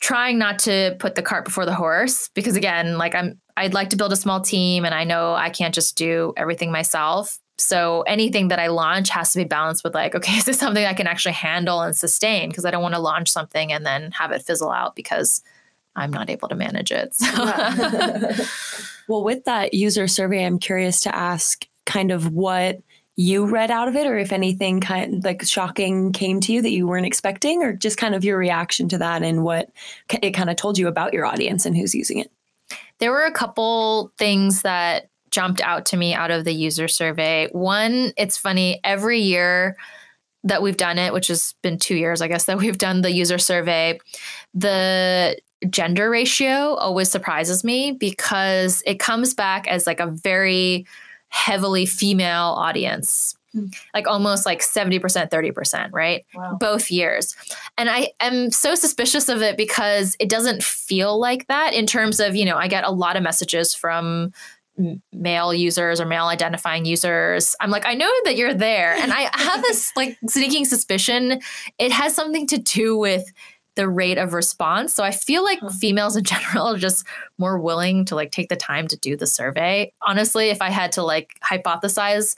[0.00, 3.90] trying not to put the cart before the horse because again, like I'm I'd like
[3.90, 7.38] to build a small team and I know I can't just do everything myself.
[7.58, 10.84] So anything that I launch has to be balanced with like, okay, is this something
[10.84, 12.48] I can actually handle and sustain?
[12.48, 15.42] Because I don't want to launch something and then have it fizzle out because
[15.94, 17.14] I'm not able to manage it.
[17.14, 17.26] So.
[19.08, 22.80] well, with that user survey, I'm curious to ask kind of what
[23.18, 26.60] you read out of it or if anything kind of like shocking came to you
[26.60, 29.70] that you weren't expecting or just kind of your reaction to that and what
[30.22, 32.30] it kind of told you about your audience and who's using it.
[32.98, 37.46] There were a couple things that jumped out to me out of the user survey.
[37.52, 39.76] One, it's funny, every year
[40.44, 43.12] that we've done it, which has been two years, I guess, that we've done the
[43.12, 43.98] user survey,
[44.54, 50.86] the gender ratio always surprises me because it comes back as like a very
[51.28, 53.66] heavily female audience hmm.
[53.92, 56.56] like almost like 70% 30% right wow.
[56.60, 57.34] both years
[57.76, 62.20] and i am so suspicious of it because it doesn't feel like that in terms
[62.20, 64.32] of you know i get a lot of messages from
[65.12, 67.54] male users or male identifying users.
[67.60, 68.94] I'm like i know that you're there.
[68.94, 71.40] And i have this like sneaking suspicion
[71.78, 73.24] it has something to do with
[73.74, 74.94] the rate of response.
[74.94, 77.06] So i feel like females in general are just
[77.38, 79.92] more willing to like take the time to do the survey.
[80.06, 82.36] Honestly if i had to like hypothesize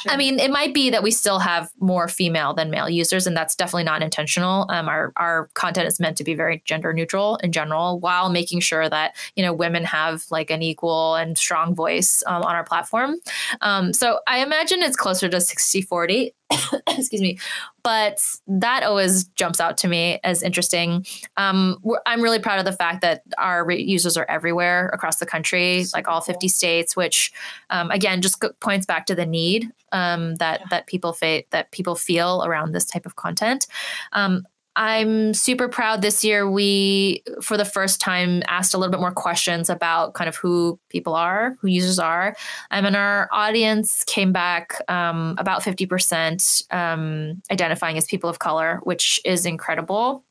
[0.00, 0.12] Sure.
[0.12, 3.36] I mean, it might be that we still have more female than male users, and
[3.36, 4.66] that's definitely not intentional.
[4.68, 8.60] Um, our our content is meant to be very gender neutral in general, while making
[8.60, 12.64] sure that you know women have like an equal and strong voice um, on our
[12.64, 13.16] platform.
[13.60, 16.34] Um, so I imagine it's closer to 60 40.
[16.88, 17.38] excuse me.
[17.82, 21.06] But that always jumps out to me as interesting.
[21.36, 25.84] Um, i'm really proud of the fact that our users are everywhere across the country
[25.92, 27.32] like all 50 states which
[27.70, 31.94] um, again just points back to the need um, that that people fa- that people
[31.94, 33.66] feel around this type of content.
[34.12, 34.46] Um,
[34.76, 36.48] I'm super proud this year.
[36.48, 40.78] We, for the first time, asked a little bit more questions about kind of who
[40.90, 42.36] people are, who users are.
[42.70, 48.80] Um, and our audience came back um, about 50% um, identifying as people of color,
[48.84, 50.24] which is incredible.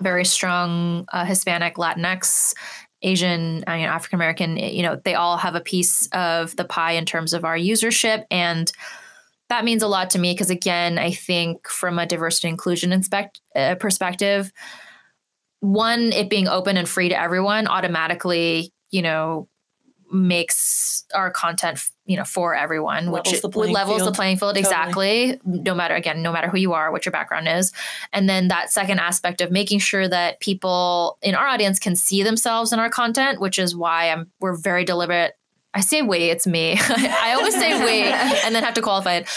[0.00, 2.54] Very strong uh, Hispanic, Latinx,
[3.02, 6.92] Asian, you know, African American, you know, they all have a piece of the pie
[6.92, 8.24] in terms of our usership.
[8.32, 8.72] And
[9.52, 13.40] that means a lot to me because again i think from a diversity inclusion inspect,
[13.54, 14.50] uh, perspective
[15.60, 19.48] one it being open and free to everyone automatically you know
[20.10, 24.08] makes our content you know for everyone levels which the levels field.
[24.08, 24.60] the playing field totally.
[24.60, 27.72] exactly no matter again no matter who you are what your background is
[28.12, 32.22] and then that second aspect of making sure that people in our audience can see
[32.22, 35.34] themselves in our content which is why i'm we're very deliberate
[35.74, 36.76] I say we, it's me.
[36.78, 38.02] I always say we
[38.44, 39.28] and then have to qualify it.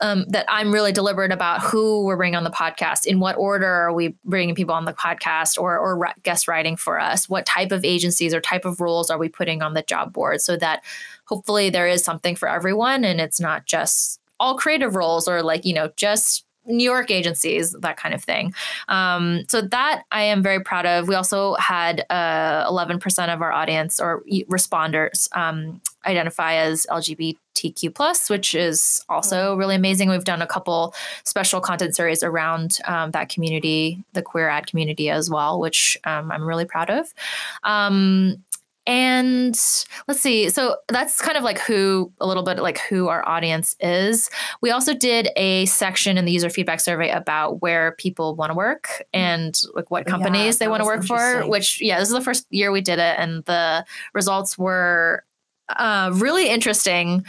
[0.00, 3.66] Um, that I'm really deliberate about who we're bringing on the podcast, in what order
[3.66, 7.72] are we bringing people on the podcast, or or guest writing for us, what type
[7.72, 10.84] of agencies or type of roles are we putting on the job board, so that
[11.24, 15.64] hopefully there is something for everyone, and it's not just all creative roles or like
[15.64, 18.54] you know just New York agencies, that kind of thing.
[18.88, 21.08] Um, so that I am very proud of.
[21.08, 28.30] We also had uh, 11% of our audience or responders um, identify as LGBTQ plus,
[28.30, 30.08] which is also really amazing.
[30.08, 30.94] We've done a couple
[31.24, 36.30] special content series around um, that community, the queer ad community as well, which um,
[36.30, 37.12] I'm really proud of.
[38.88, 39.54] And
[40.08, 40.48] let's see.
[40.48, 44.30] So that's kind of like who a little bit like who our audience is.
[44.62, 48.54] We also did a section in the user feedback survey about where people want to
[48.56, 51.46] work and like what companies Yeah, they want to work for.
[51.46, 53.84] Which yeah, this is the first year we did it, and the
[54.14, 55.22] results were
[55.68, 57.26] uh, really interesting.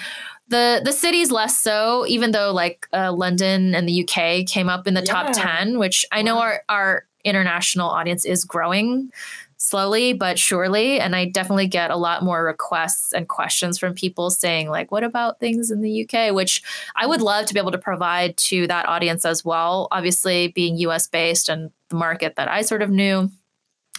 [0.47, 4.88] The the cities less so, even though like uh, London and the UK came up
[4.88, 6.41] in the top ten, which I know Wow.
[6.41, 9.12] our our international audience is growing
[9.60, 10.99] slowly but surely.
[10.99, 15.03] And i definitely get a lot more requests and questions from people saying like what
[15.03, 16.64] about things in the uk which
[16.95, 19.88] i would love to be able to provide to that audience as well.
[19.91, 23.30] Obviously being us based and the market that i sort of knew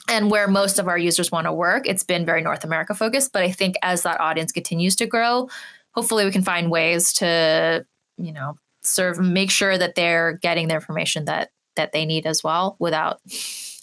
[0.08, 3.32] and where most of our users want to work it's been very north america focused.
[3.32, 5.48] But i think as that audience continues to grow
[5.92, 7.84] hopefully we can find ways to
[8.16, 12.42] you know serve make sure that they're getting the information that that they need as
[12.42, 13.20] well without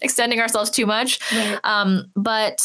[0.02, 1.60] extending ourselves too much Right.
[1.64, 2.62] um, but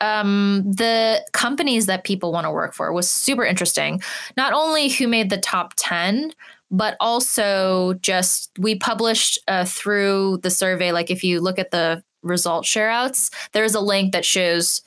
[0.00, 4.00] um, the companies that people want to work for was super interesting.
[4.36, 6.32] Not only who made the top 10,
[6.70, 10.92] but also just we published uh, through the survey.
[10.92, 14.82] Like if you look at the result share outs, there's a link that shows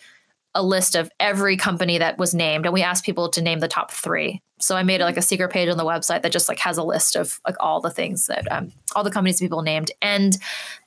[0.54, 3.68] a list of every company that was named and we asked people to name the
[3.68, 4.42] top three.
[4.60, 6.84] So i made like a secret page on the website that just like has a
[6.84, 9.92] list of like all the things that um, all the companies people named.
[10.02, 10.38] And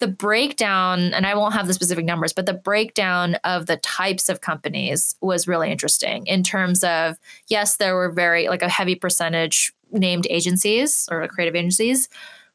[0.00, 4.28] the breakdown and i won't have the specific numbers but the breakdown of the types
[4.28, 7.16] of companies was really interesting in terms of
[7.48, 12.08] yes there were very like a heavy percentage named agencies or creative agencies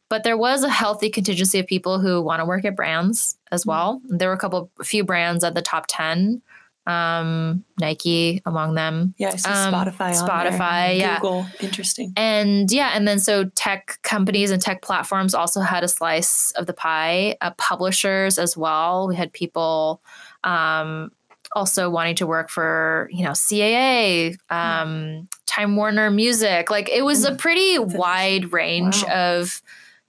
[0.09, 3.65] but there was a healthy contingency of people who want to work at brands as
[3.65, 4.01] well.
[4.05, 6.41] There were a couple a few brands at the top 10
[6.89, 10.19] um nike among them Yeah, I see Um, Spotify.
[10.19, 11.15] on Spotify, yeah.
[11.19, 11.45] Google.
[11.59, 12.13] Interesting.
[12.17, 16.65] and yeah, and then so tech companies and tech platforms also had a slice of
[16.65, 17.35] the pie.
[17.41, 19.07] Uh, publishers as well.
[19.07, 20.01] We had people
[20.43, 21.11] um,
[21.53, 26.69] also wanting to work for you know CAA, um, Time Warner Music.
[26.69, 29.37] Like it was a pretty wide range Wow.
[29.39, 29.61] of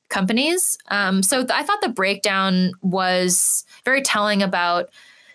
[0.08, 0.76] companies.
[0.88, 4.88] Um, so th- I thought the breakdown was very telling about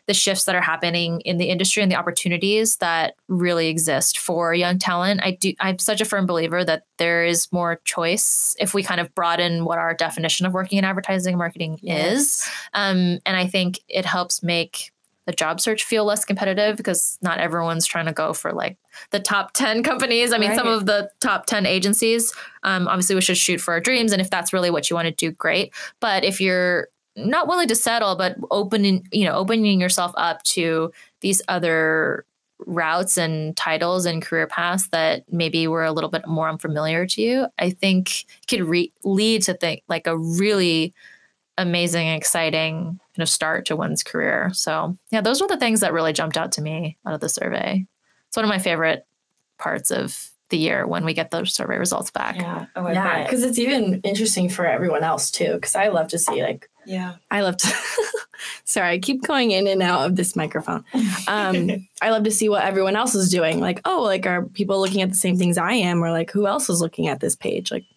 [0.07, 4.53] the shifts that are happening in the industry and the opportunities that really exist for
[4.53, 5.21] young talent.
[5.23, 9.01] I do I'm such a firm believer that there is more choice if we kind
[9.01, 12.47] of broaden what our definition of working in advertising and marketing is.
[12.73, 14.91] Um, and I think it helps make
[15.25, 18.77] the job search feel less competitive because not everyone's trying to go for like
[19.11, 20.31] the top 10 companies.
[20.31, 22.31] I mean, some of the top 10 agencies.
[22.63, 24.11] Um, obviously, we should shoot for our dreams.
[24.11, 25.73] And if that's really what you want to do, great.
[25.99, 30.91] But if you're not willing to settle, but opening, you know, opening yourself up to
[31.21, 32.25] these other
[32.59, 37.21] routes and titles and career paths that maybe were a little bit more unfamiliar to
[37.21, 40.93] you, I think could re- lead to think like a really
[41.57, 44.51] amazing, exciting kind of start to one's career.
[44.53, 47.29] So yeah, those were the things that really jumped out to me out of the
[47.29, 47.85] survey.
[48.27, 49.05] It's one of my favorite
[49.57, 52.35] parts of the year when we get those survey results back.
[52.35, 52.65] Yeah.
[52.75, 53.27] Oh, I yeah, bet.
[53.27, 55.53] because it's even interesting for everyone else too.
[55.53, 57.15] Because I love to see like Yeah.
[57.31, 57.73] I love to.
[58.63, 60.83] sorry, I keep going in and out of this microphone.
[61.27, 63.59] Um, I love to see what everyone else is doing.
[63.59, 66.45] Like, oh, like are people looking at the same things I am, or like who
[66.45, 67.71] else is looking at this page?
[67.71, 67.94] Like, it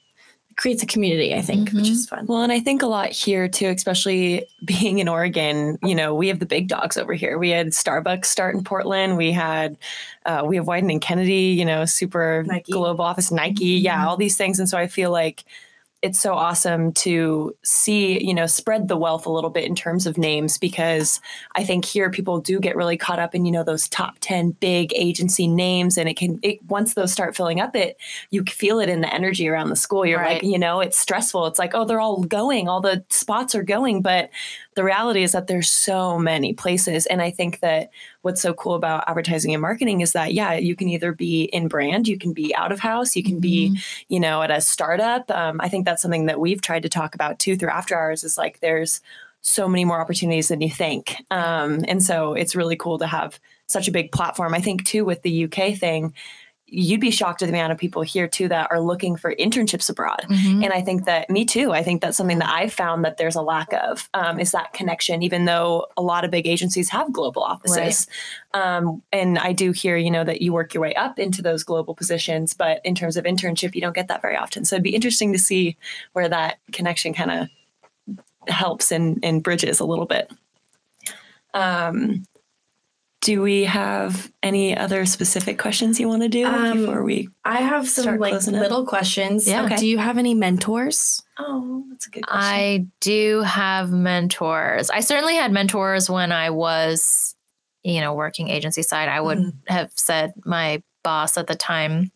[0.58, 1.90] creates a community, I think, which Mhm.
[1.92, 2.26] is fun.
[2.26, 5.78] Well, and I think a lot here too, especially being in Oregon.
[5.82, 7.38] You know, we have the big dogs over here.
[7.38, 9.16] We had Starbucks start in Portland.
[9.16, 9.76] We had
[10.26, 11.54] uh, we have Wieden and Kennedy.
[11.58, 12.72] You know, super Nike.
[12.72, 13.64] global office, Nike.
[13.66, 14.58] Yeah, all these things.
[14.58, 15.44] And so I feel like
[16.00, 20.06] it's so awesome to see, you know, spread the wealth a little bit in terms
[20.06, 21.20] of names because
[21.56, 24.52] I think here people do get really caught up in, you know, those top 10
[24.52, 25.98] big agency names.
[25.98, 27.96] And it can, it, once those start filling up, it,
[28.30, 30.06] you feel it in the energy around the school.
[30.06, 30.34] You're Right.
[30.34, 31.46] like, you know, it's stressful.
[31.46, 34.00] It's like, oh, they're all going, all the spots are going.
[34.00, 34.30] But
[34.78, 37.04] the reality is that there's so many places.
[37.06, 37.90] And I think that
[38.22, 41.66] what's so cool about advertising and marketing is that, yeah, you can either be in
[41.66, 43.76] brand, you can be out of house, you can be,
[44.06, 45.28] you know, at a startup.
[45.32, 48.22] Um, I think that's something that we've tried to talk about too through After Hours
[48.22, 49.00] is like there's
[49.40, 51.16] so many more opportunities than you think.
[51.32, 54.54] Um, and so it's really cool to have such a big platform.
[54.54, 56.14] I think too with the UK thing,
[56.70, 59.88] you'd be shocked at the amount of people here too that are looking for internships
[59.88, 60.24] abroad.
[60.28, 60.64] Mhm.
[60.64, 61.72] And I think that me too.
[61.72, 64.72] I think that's something that I've found that there's a lack of um, is that
[64.74, 68.06] connection, even though a lot of big agencies have global offices.
[68.52, 71.64] Um, and I do hear, you know, that you work your way up into those
[71.64, 74.64] global positions, but in terms of internship, you don't get that very often.
[74.64, 75.76] So it'd be interesting to see
[76.12, 77.48] where that connection kind of
[78.48, 80.30] helps and, and bridges a little bit.
[81.54, 82.24] Um,
[83.20, 87.28] do we have any other specific questions you want to do Um, before we?
[87.44, 88.62] I have some like closing up.
[88.62, 89.46] little questions.
[89.46, 89.64] Yeah.
[89.64, 89.76] Okay.
[89.76, 91.22] Do you have any mentors?
[91.38, 92.42] Oh, that's a good question.
[92.42, 94.90] I do have mentors.
[94.90, 97.34] I certainly had mentors when I was
[97.88, 99.72] you know, working agency side, I would mm-hmm.
[99.72, 102.10] have said my boss at the time,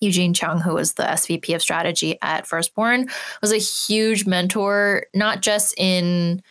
[0.00, 3.08] Eugene Chung, who was the SVP of strategy at Firstborn,
[3.40, 6.42] was a huge mentor, not just in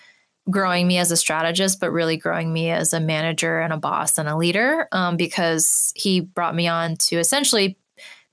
[0.49, 4.17] growing me as a strategist, but really growing me as a manager and a boss
[4.17, 7.77] and a leader um, because he brought me on to essentially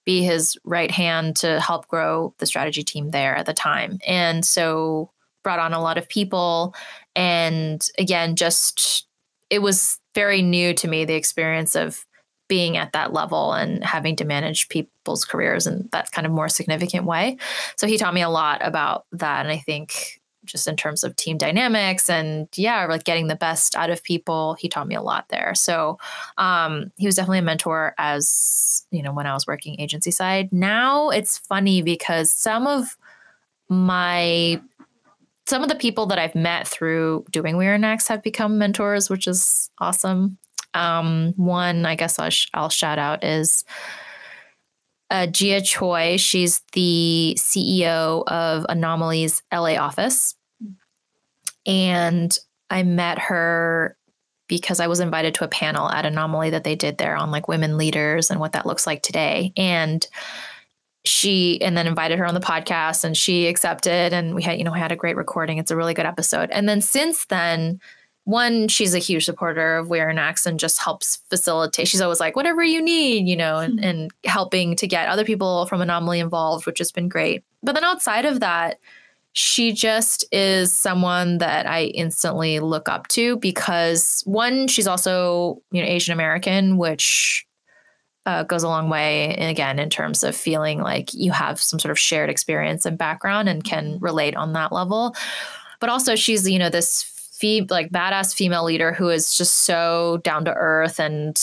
[0.05, 3.99] be his right hand to help grow the strategy team there at the time.
[4.07, 5.11] And so
[5.43, 6.75] brought on a lot of people.
[7.14, 9.07] And again, just
[9.51, 12.05] it was very new to me the experience of
[12.49, 16.49] being at that level and having to manage people's careers in that kind of more
[16.49, 17.37] significant way.
[17.77, 19.45] So he taught me a lot about that.
[19.45, 23.74] And I think just in terms of team dynamics and yeah, like getting the best
[23.76, 24.55] out of people.
[24.55, 25.55] He taught me a lot there.
[25.55, 25.99] So
[26.38, 30.53] um, he was definitely a mentor as, you know, when I was working agency side.
[30.53, 32.97] Now it's funny because some of
[33.68, 34.61] my
[35.47, 39.09] some of the people that I've met through doing We Are Next have become mentors,
[39.09, 40.38] which is awesome.
[40.74, 43.64] Um, one, I guess I'll, sh- I'll shout out is
[45.11, 46.16] uh, Gia Choi.
[46.16, 50.34] She's the CEO of Anomaly's LA office.
[51.67, 52.37] And
[52.71, 53.97] I met her
[54.49, 57.49] because I was invited to a panel at Anomaly that they did there on like
[57.49, 59.53] women leaders and what that looks like today.
[59.57, 60.07] And
[61.05, 64.64] she and then invited her on the podcast and she accepted and we had you
[64.64, 67.81] know had a great recording it's a really good episode and then since then
[68.27, 71.87] one, she's a huge supporter of We Are Next and just helps facilitate.
[71.87, 73.89] She's always like, whatever you need, you know, and, mm-hmm.
[73.89, 77.45] and helping to get other people from Anomaly involved, which has been great.
[77.62, 78.81] But then outside of that,
[79.39, 85.82] she just is someone that I instantly look up to because one, she's also, you
[85.82, 87.45] know, Asian American, which
[88.24, 89.34] uh, goes a long way.
[89.34, 92.97] And again, in terms of feeling like you have some sort of shared experience and
[92.97, 94.05] background and can mm-hmm.
[94.05, 95.14] relate on that level.
[95.80, 97.03] But also, she's, you know, this
[97.39, 101.39] fe- like badass female leader who is just so down to earth and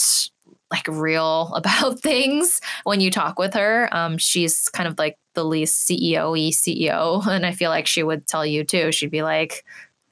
[0.74, 3.88] like real about things when you talk with her.
[3.92, 7.26] Um, she's kind of like the least CEO y CEO.
[7.26, 8.92] And I feel like she would tell you too.
[8.92, 9.64] She'd be like,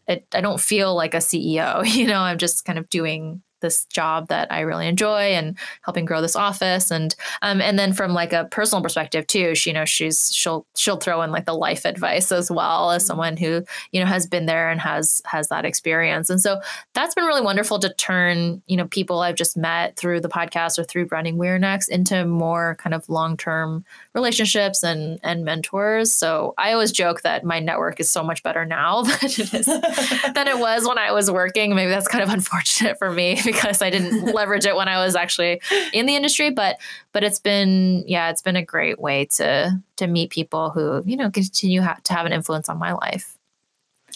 [0.09, 3.87] I, I don't feel like a CEO, you know, I'm just kind of doing this
[3.87, 6.91] job that I really enjoy and helping grow this office.
[6.91, 10.67] And um and then from like a personal perspective too she you know she's she'll
[10.77, 14.27] she'll throw in like the life advice as well as someone who you know has
[14.27, 16.29] been there and has has that experience.
[16.29, 16.61] And so
[16.93, 20.79] that's been really wonderful to turn you know people I've just met through the podcast
[20.79, 23.85] or through running We're Next into more kind of long-term
[24.15, 28.65] relationships and and mentors so I always joke that my network is so much better
[28.65, 29.67] now than it is
[30.35, 33.83] than it was when I was working maybe that's kind of unfortunate for me because
[33.83, 35.61] I didn't leverage it when I was actually
[35.93, 36.51] in the industry.
[36.51, 36.79] But
[37.13, 41.17] but it's been yeah, it's been a great way to to meet people who you
[41.17, 43.37] know continue ha- to have an influence on my life.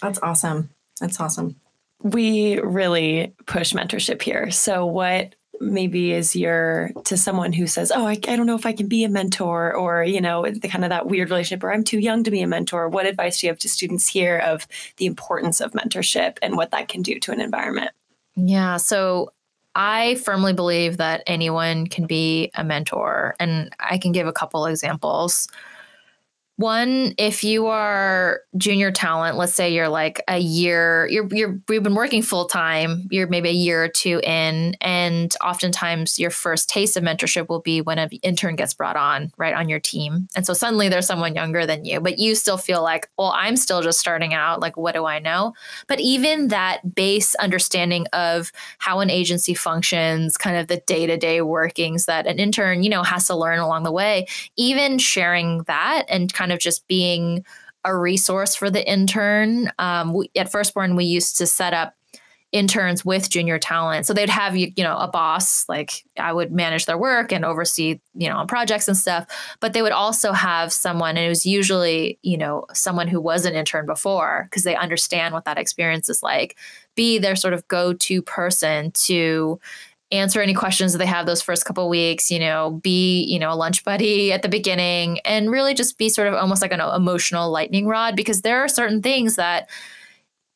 [0.02, 0.70] That's awesome.
[1.00, 1.56] That's awesome.
[2.02, 4.50] We really push mentorship here.
[4.50, 8.66] So what maybe is your to someone who says oh I, I, don't know if
[8.66, 11.72] i can be a mentor or you know the kind of that weird relationship or
[11.72, 14.38] i'm too young to be a mentor what advice do you have to students here
[14.38, 14.66] of
[14.98, 17.90] the importance of mentorship and what that can do to an environment
[18.36, 18.76] yeah.
[18.76, 19.32] So
[19.74, 23.34] I firmly believe that anyone can be a mentor.
[23.40, 25.48] And I can give a couple examples.
[26.58, 31.82] One, if you are junior talent, let's say you're like a year, you're you're you've
[31.82, 36.70] been working full time, you're maybe a year or two in, and oftentimes your first
[36.70, 40.28] taste of mentorship will be when an intern gets brought on, right, on your team.
[40.34, 43.56] And so suddenly there's someone younger than you, but you still feel like, well, I'm
[43.56, 45.52] still just starting out, like what do I know?
[45.88, 52.06] But even that base understanding of how an agency functions, kind of the day-to-day workings
[52.06, 54.26] that an intern, you know, has to learn along the way,
[54.56, 57.44] even sharing that and kind kind of just being
[57.84, 59.68] a resource for the intern.
[59.80, 61.94] Um, we, at Firstborn, we used to set up
[62.52, 64.06] interns with junior talent.
[64.06, 67.44] So they'd have you, you know, a boss, like I would manage their work and
[67.44, 69.26] oversee, you know, on projects and stuff.
[69.58, 73.44] But they would also have someone, and it was usually, you know, someone who was
[73.44, 76.56] an intern before because they understand what that experience is like,
[76.94, 79.58] be their sort of go-to person to
[80.12, 83.52] answer any questions that they have those first couple weeks you know be you know
[83.52, 86.80] a lunch buddy at the beginning and really just be sort of almost like an
[86.80, 89.68] emotional lightning rod because there are certain things that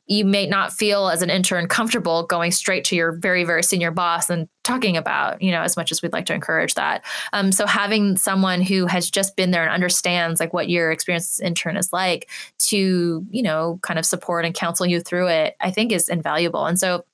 [0.07, 3.91] you may not feel as an intern comfortable going straight to your very very senior
[3.91, 7.05] boss and talking about you know as much as we'd like to encourage that.
[7.33, 11.35] Um, so having someone who has just been there and understands like what your experience
[11.35, 12.29] as an intern is like
[12.59, 16.67] to you know kind of support and counsel you through it i think is invaluable.
[16.67, 17.05] And so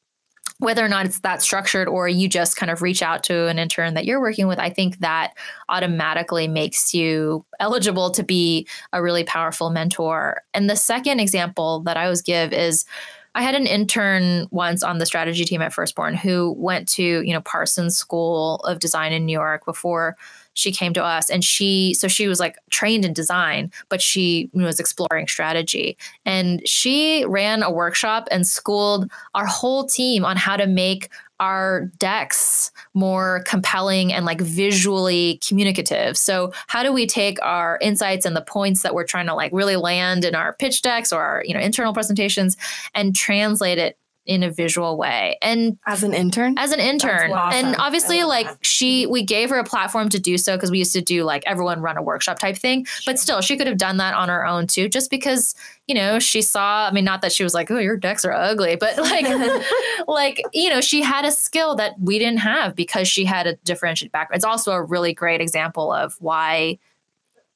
[0.59, 3.59] whether or not it's that structured or you just kind of reach out to an
[3.59, 5.34] intern that you're working with, I think that
[5.68, 10.42] automatically makes you eligible to be a really powerful mentor.
[10.54, 12.86] And the second example that I always give is
[13.34, 17.34] I had an intern once on the strategy team at Firstborn who went to, you
[17.34, 20.16] know, Parsons School of Design in New York before
[20.57, 24.50] she came to us and she so she was like trained in design but she
[24.52, 30.57] was exploring strategy and she ran a workshop and schooled our whole team on how
[30.57, 36.16] to make our decks more compelling and like visually communicative.
[36.16, 39.52] So how do we take our insights and the points that we're trying to like
[39.52, 42.57] really land in our pitch decks or our, you know, internal presentations
[42.94, 45.39] and translate it in a visual way.
[45.41, 46.59] And as an intern?
[46.59, 47.33] As an intern.
[47.33, 47.66] Awesome.
[47.66, 48.59] And obviously like that.
[48.64, 51.45] she we gave her a platform to do so because we used to do like
[51.47, 52.85] everyone run a workshop type thing.
[52.85, 53.12] Sure.
[53.12, 55.55] But still she could have done that on her own too, just because,
[55.87, 58.33] you know, she saw, I mean, not that she was like, oh, your decks are
[58.33, 59.27] ugly, but like
[60.09, 63.55] like, you know, she had a skill that we didn't have because she had a
[63.57, 64.39] differentiated background.
[64.39, 66.79] It's also a really great example of why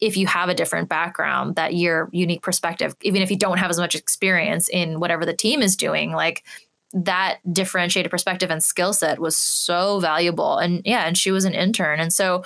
[0.00, 3.70] if you have a different background that your unique perspective even if you don't have
[3.70, 6.44] as much experience in whatever the team is doing like
[6.92, 11.54] that differentiated perspective and skill set was so valuable and yeah and she was an
[11.54, 12.42] intern and so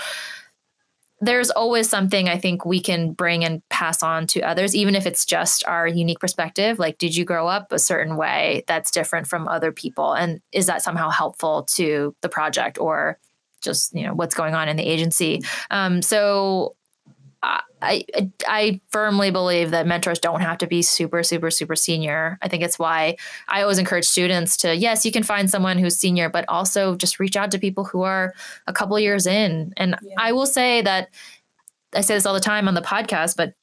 [1.21, 5.07] there's always something I think we can bring and pass on to others, even if
[5.07, 6.79] it's just our unique perspective.
[6.79, 10.13] Like, did you grow up a certain way that's different from other people?
[10.13, 13.19] And is that somehow helpful to the project or
[13.63, 15.41] just, you know, what's going on in the agency?
[15.71, 16.77] Um, so
[17.85, 18.05] I,
[18.47, 22.39] I firmly believe that mentors don't have to be super super super senior.
[22.43, 23.17] I think it's why
[23.49, 27.21] I always encourage students to yes, you can find someone who's senior, but also just
[27.21, 28.35] reach out to people who are
[28.67, 29.73] a couple years in.
[29.77, 30.15] And yeah.
[30.19, 31.11] I will say that
[31.95, 33.55] I say this all the time on the podcast, but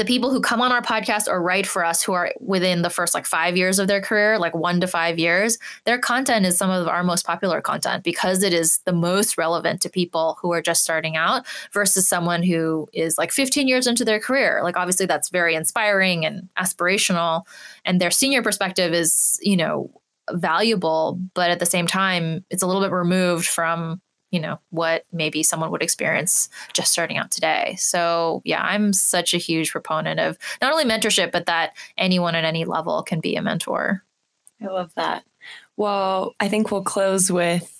[0.00, 2.88] the people who come on our podcast or write for us who are within the
[2.88, 6.56] first like five years of their career, like one to five years, their content is
[6.56, 10.54] some of our most popular content because it is the most relevant to people who
[10.54, 14.60] are just starting out versus someone who is like 15 years into their career.
[14.62, 17.42] Like, obviously, that's very inspiring and aspirational.
[17.84, 19.92] And their senior perspective is, you know,
[20.32, 25.04] valuable, but at the same time, it's a little bit removed from you know what
[25.12, 27.76] maybe someone would experience just starting out today.
[27.78, 32.44] So yeah i'm such a huge proponent of not only mentorship but that anyone at
[32.44, 34.04] any level can be a mentor.
[34.62, 35.24] I love that.
[35.76, 37.76] Well i think we'll close with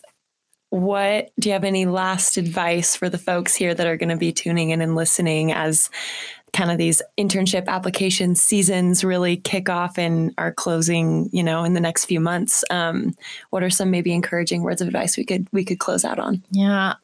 [0.71, 4.17] what do you have any last advice for the folks here that are going to
[4.17, 5.91] be tuning in and listening as
[6.53, 11.75] kind of these internship application seasons really kick off and are closing, you know, in
[11.75, 12.65] the next few months.
[12.71, 13.15] Um,
[13.51, 16.43] what are some maybe encouraging words of advice we could we could close out on?
[16.51, 16.95] Yeah,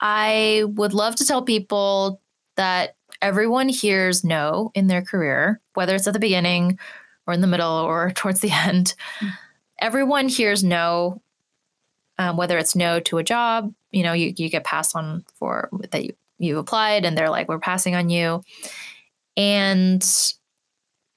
[0.00, 2.20] I would love to tell people
[2.56, 6.78] that everyone hears no in their career, whether it's at the beginning
[7.26, 8.94] or in the middle or towards the end.
[9.20, 9.28] Mm-hmm.
[9.80, 11.20] Everyone hears no,
[12.18, 15.68] um, whether it's no to a job, you know, you, you get passed on for
[15.90, 18.42] that you you applied and they're like, we're passing on you.
[19.36, 20.04] And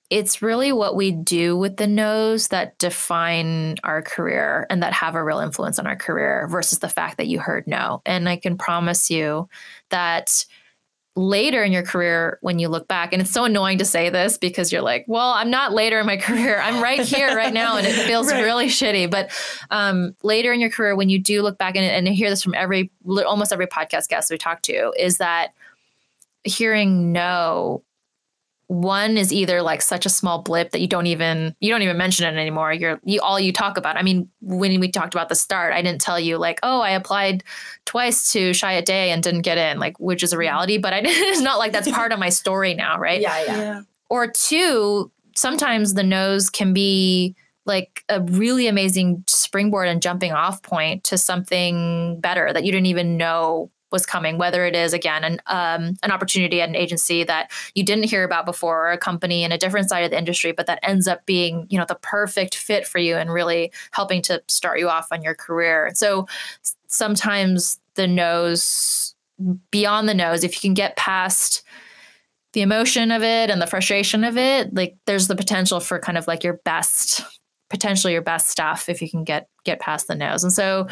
[0.10, 5.16] it's really what we do with the no's that define our career and that have
[5.16, 8.02] a real influence on our career versus the fact that you heard no.
[8.06, 9.50] And I can promise you
[9.90, 10.46] that
[11.18, 13.12] later in your career when you look back.
[13.12, 16.06] And it's so annoying to say this because you're like well i'm not later in
[16.06, 16.60] my career.
[16.60, 18.44] I'm right here right now and it feels right.
[18.44, 19.10] really shitty.
[19.10, 19.32] But
[19.72, 22.54] um, later in your career when you do look back and, and hear this from
[22.54, 25.54] every almost every podcast guest we talk to is that
[26.44, 27.84] hearing no
[28.68, 31.98] one is either like such a small blip that you don't even you don't even
[31.98, 32.74] mention it anymore.
[32.74, 35.82] You're you all you talk about i mean when we talked about the start i
[35.82, 37.44] didn't tell you like oh i applied
[37.86, 41.02] twice to Chiat Day and didn't get in like which is a reality but I,
[41.04, 43.22] it's not like that's part of my story now right?
[43.22, 43.58] Yeah, yeah.
[43.58, 43.82] Yeah.
[44.10, 50.64] Or two sometimes the nose can be like a really amazing springboard and jumping off
[50.64, 55.24] point to something better that you didn't even know was coming, whether it is again
[55.24, 58.98] an um, an opportunity at an agency that you didn't hear about before, or a
[58.98, 61.86] company in a different side of the industry, but that ends up being you know
[61.88, 65.92] the perfect fit for you and really helping to start you off on your career.
[65.94, 66.28] So
[66.88, 69.16] sometimes the nose,
[69.72, 71.64] beyond the nose, if you can get past
[72.54, 76.18] the emotion of it and the frustration of it, like there's the potential for kind
[76.18, 77.22] of like your best
[77.70, 80.44] potentially your best stuff if you can get get past the nose.
[80.44, 80.88] And so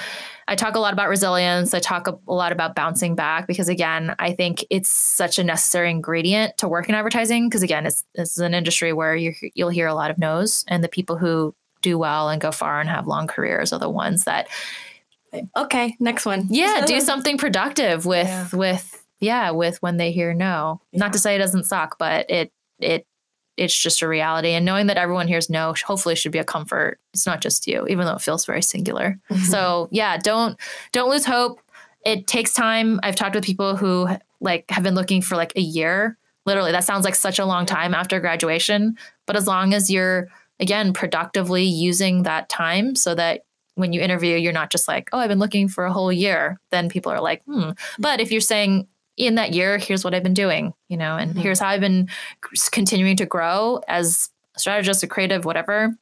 [0.48, 1.74] I talk a lot about resilience.
[1.74, 5.44] I talk a, a, lot about bouncing back because again, I think it's such a
[5.44, 9.34] necessary ingredient to work in advertising because again, it's this is an industry where you
[9.54, 12.82] you'll hear a lot of no's and the people who do well and go far
[12.82, 14.48] and have long careers are the ones that
[15.56, 16.48] okay, next one.
[16.50, 18.48] Yeah, do something productive with yeah.
[18.52, 20.82] with yeah, with when they hear no.
[20.92, 21.00] Yeah.
[21.00, 23.08] Not to say it doesn't suck, but it it
[23.58, 24.50] it's just a reality.
[24.52, 27.00] And knowing that everyone hears no, hopefully should be a comfort.
[27.14, 29.20] It's not just you, even though it feels very singular.
[29.32, 29.44] Mm-hmm.
[29.44, 30.60] So yeah, don't
[30.92, 31.62] don't lose hope.
[32.06, 33.00] It takes time.
[33.04, 34.08] I've talked with people who
[34.42, 36.18] like have been looking for like a year.
[36.46, 38.98] Literally, that sounds like such a long time after graduation.
[39.26, 40.28] But as long as you're
[40.60, 43.42] again, productively using that time so that
[43.76, 46.60] when you interview, you're not just like, oh, I've been looking for a whole year.
[46.72, 47.72] Then people are like, hmm.
[48.00, 48.88] But if you're saying,
[49.18, 51.40] in that year, here's what I've been doing, you know, and mm-hmm.
[51.40, 52.10] here's how I've been
[52.72, 55.96] continuing to grow as a strategist, a creative, whatever.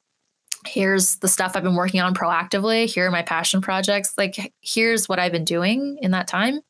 [0.66, 2.86] Here's the stuff I've been working on proactively.
[2.86, 4.14] Here are my passion projects.
[4.18, 6.62] Like, here's what I've been doing in that time.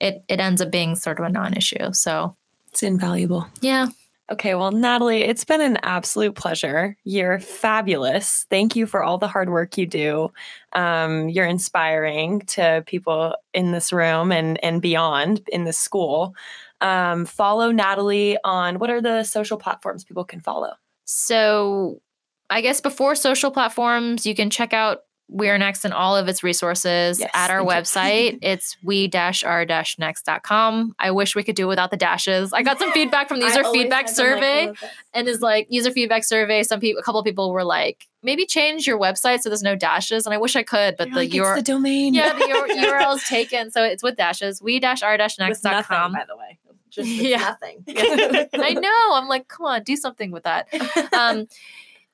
[0.00, 1.92] It it ends up being sort of a non-issue.
[1.92, 2.36] So
[2.68, 3.46] it's invaluable.
[3.60, 3.88] Yeah.
[4.28, 6.96] Okay, well, Natalie, it's been an absolute pleasure.
[7.04, 8.44] You're fabulous.
[8.50, 10.32] Thank you for all the hard work you do.
[10.72, 16.34] Um, you're inspiring to people in this room and and beyond in this school.
[16.80, 20.72] Um, follow Natalie on what are the social platforms people can follow?
[21.04, 22.02] So,
[22.50, 26.28] I guess before social platforms, you can check out we Are Next and all of
[26.28, 28.38] its resources yes, at our website.
[28.42, 30.94] it's we-r-next.com.
[30.98, 32.52] I wish we could do it without the dashes.
[32.52, 34.72] I got some feedback from the user feedback survey
[35.12, 36.62] and is like user feedback survey.
[36.62, 40.26] Some people, a couple people were like, maybe change your website so there's no dashes.
[40.26, 42.14] And I wish I could, but You're the like, URL, the domain.
[42.14, 43.72] Yeah, the URL is taken.
[43.72, 46.12] So it's with dashes, we-r-next.com.
[46.12, 46.58] By the way.
[46.88, 47.38] Just yeah.
[47.38, 47.82] nothing.
[47.88, 49.14] I know.
[49.14, 50.68] I'm like, come on, do something with that.
[51.12, 51.48] Um,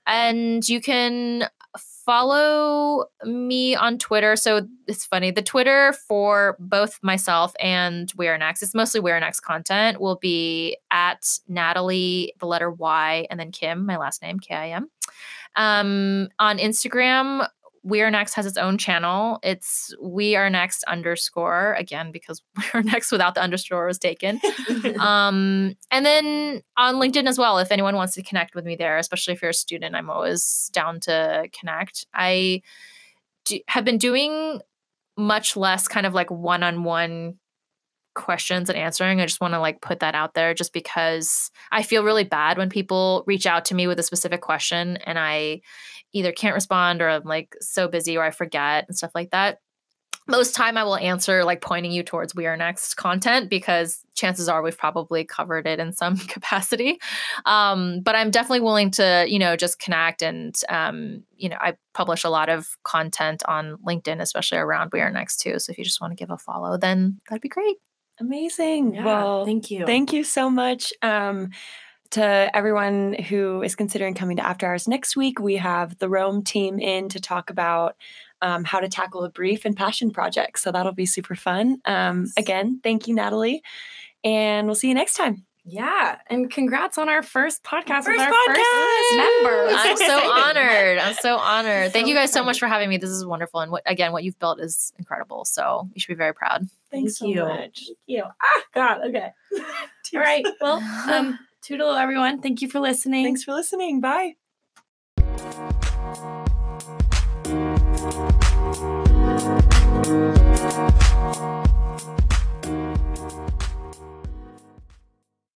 [0.07, 1.49] and you can
[1.79, 4.37] follow me on Twitter.
[4.37, 5.31] So it's funny.
[5.31, 10.01] The Twitter for both myself and We Are Next, it's mostly We Are Next content,
[10.01, 14.71] will be at Natalie, the letter Y, and then Kim, my last name, K I
[14.71, 14.91] M.
[15.57, 17.47] Um, on Instagram,
[17.85, 19.39] we Are Next has its own channel.
[19.43, 24.41] It's We Are Next underscore again because We Are Next without the underscore was taken.
[25.01, 27.59] um, and then on LinkedIn as well.
[27.59, 30.71] If anyone wants to connect with me there, especially if you're a student, I'm always
[30.73, 32.07] down to connect.
[32.15, 32.63] I
[33.45, 34.61] do, have been doing
[35.17, 37.39] much less kind of like one-on-one
[38.15, 39.21] questions and answering.
[39.21, 42.59] I just want to like put that out there just because I feel really bad
[42.59, 45.63] when people reach out to me with a specific question and I
[46.13, 49.59] either can't respond or I'm like so busy or I forget and stuff like that.
[50.29, 54.49] Most time I will answer like pointing you towards We Are Next content because chances
[54.49, 57.01] are we've probably covered it in some capacity.
[57.45, 61.75] Um, but I'm definitely willing to, you know, just connect and, um, you know, I
[61.93, 65.59] publish a lot of content on LinkedIn, especially around We Are Next too.
[65.59, 67.79] So if you just want to give a follow, then that'd be great.
[68.21, 68.95] Amazing.
[68.95, 69.87] Yeah, well, thank you.
[69.87, 70.93] Thank you so much.
[71.03, 71.51] Um,
[72.13, 76.45] to everyone who is considering coming to After Hours next week, we have the Rome
[76.45, 77.97] team in to talk about
[78.43, 80.59] um, how to tackle a brief and passion project.
[80.59, 81.79] So that'll be super fun.
[81.87, 83.63] Um, again, thank you, Natalie.
[84.23, 85.47] And we'll see you next time.
[85.65, 88.57] Yeah, and congrats on our first podcast first with our podcast.
[88.57, 89.67] first member.
[89.71, 90.99] I'm so honored.
[90.99, 91.87] I'm so honored.
[91.87, 92.97] So Thank you guys so much for having me.
[92.97, 95.45] This is wonderful, and what, again, what you've built is incredible.
[95.45, 96.69] So you should be very proud.
[96.91, 97.49] Thanks Thank so you.
[97.49, 97.85] much.
[97.87, 98.25] Thank you.
[98.25, 99.07] Ah, God.
[99.09, 99.31] Okay.
[100.15, 100.45] All right.
[100.61, 100.79] Well,
[101.11, 102.43] um, toodle everyone.
[102.43, 103.25] Thank you for listening.
[103.25, 104.01] Thanks for listening.
[104.01, 104.35] Bye.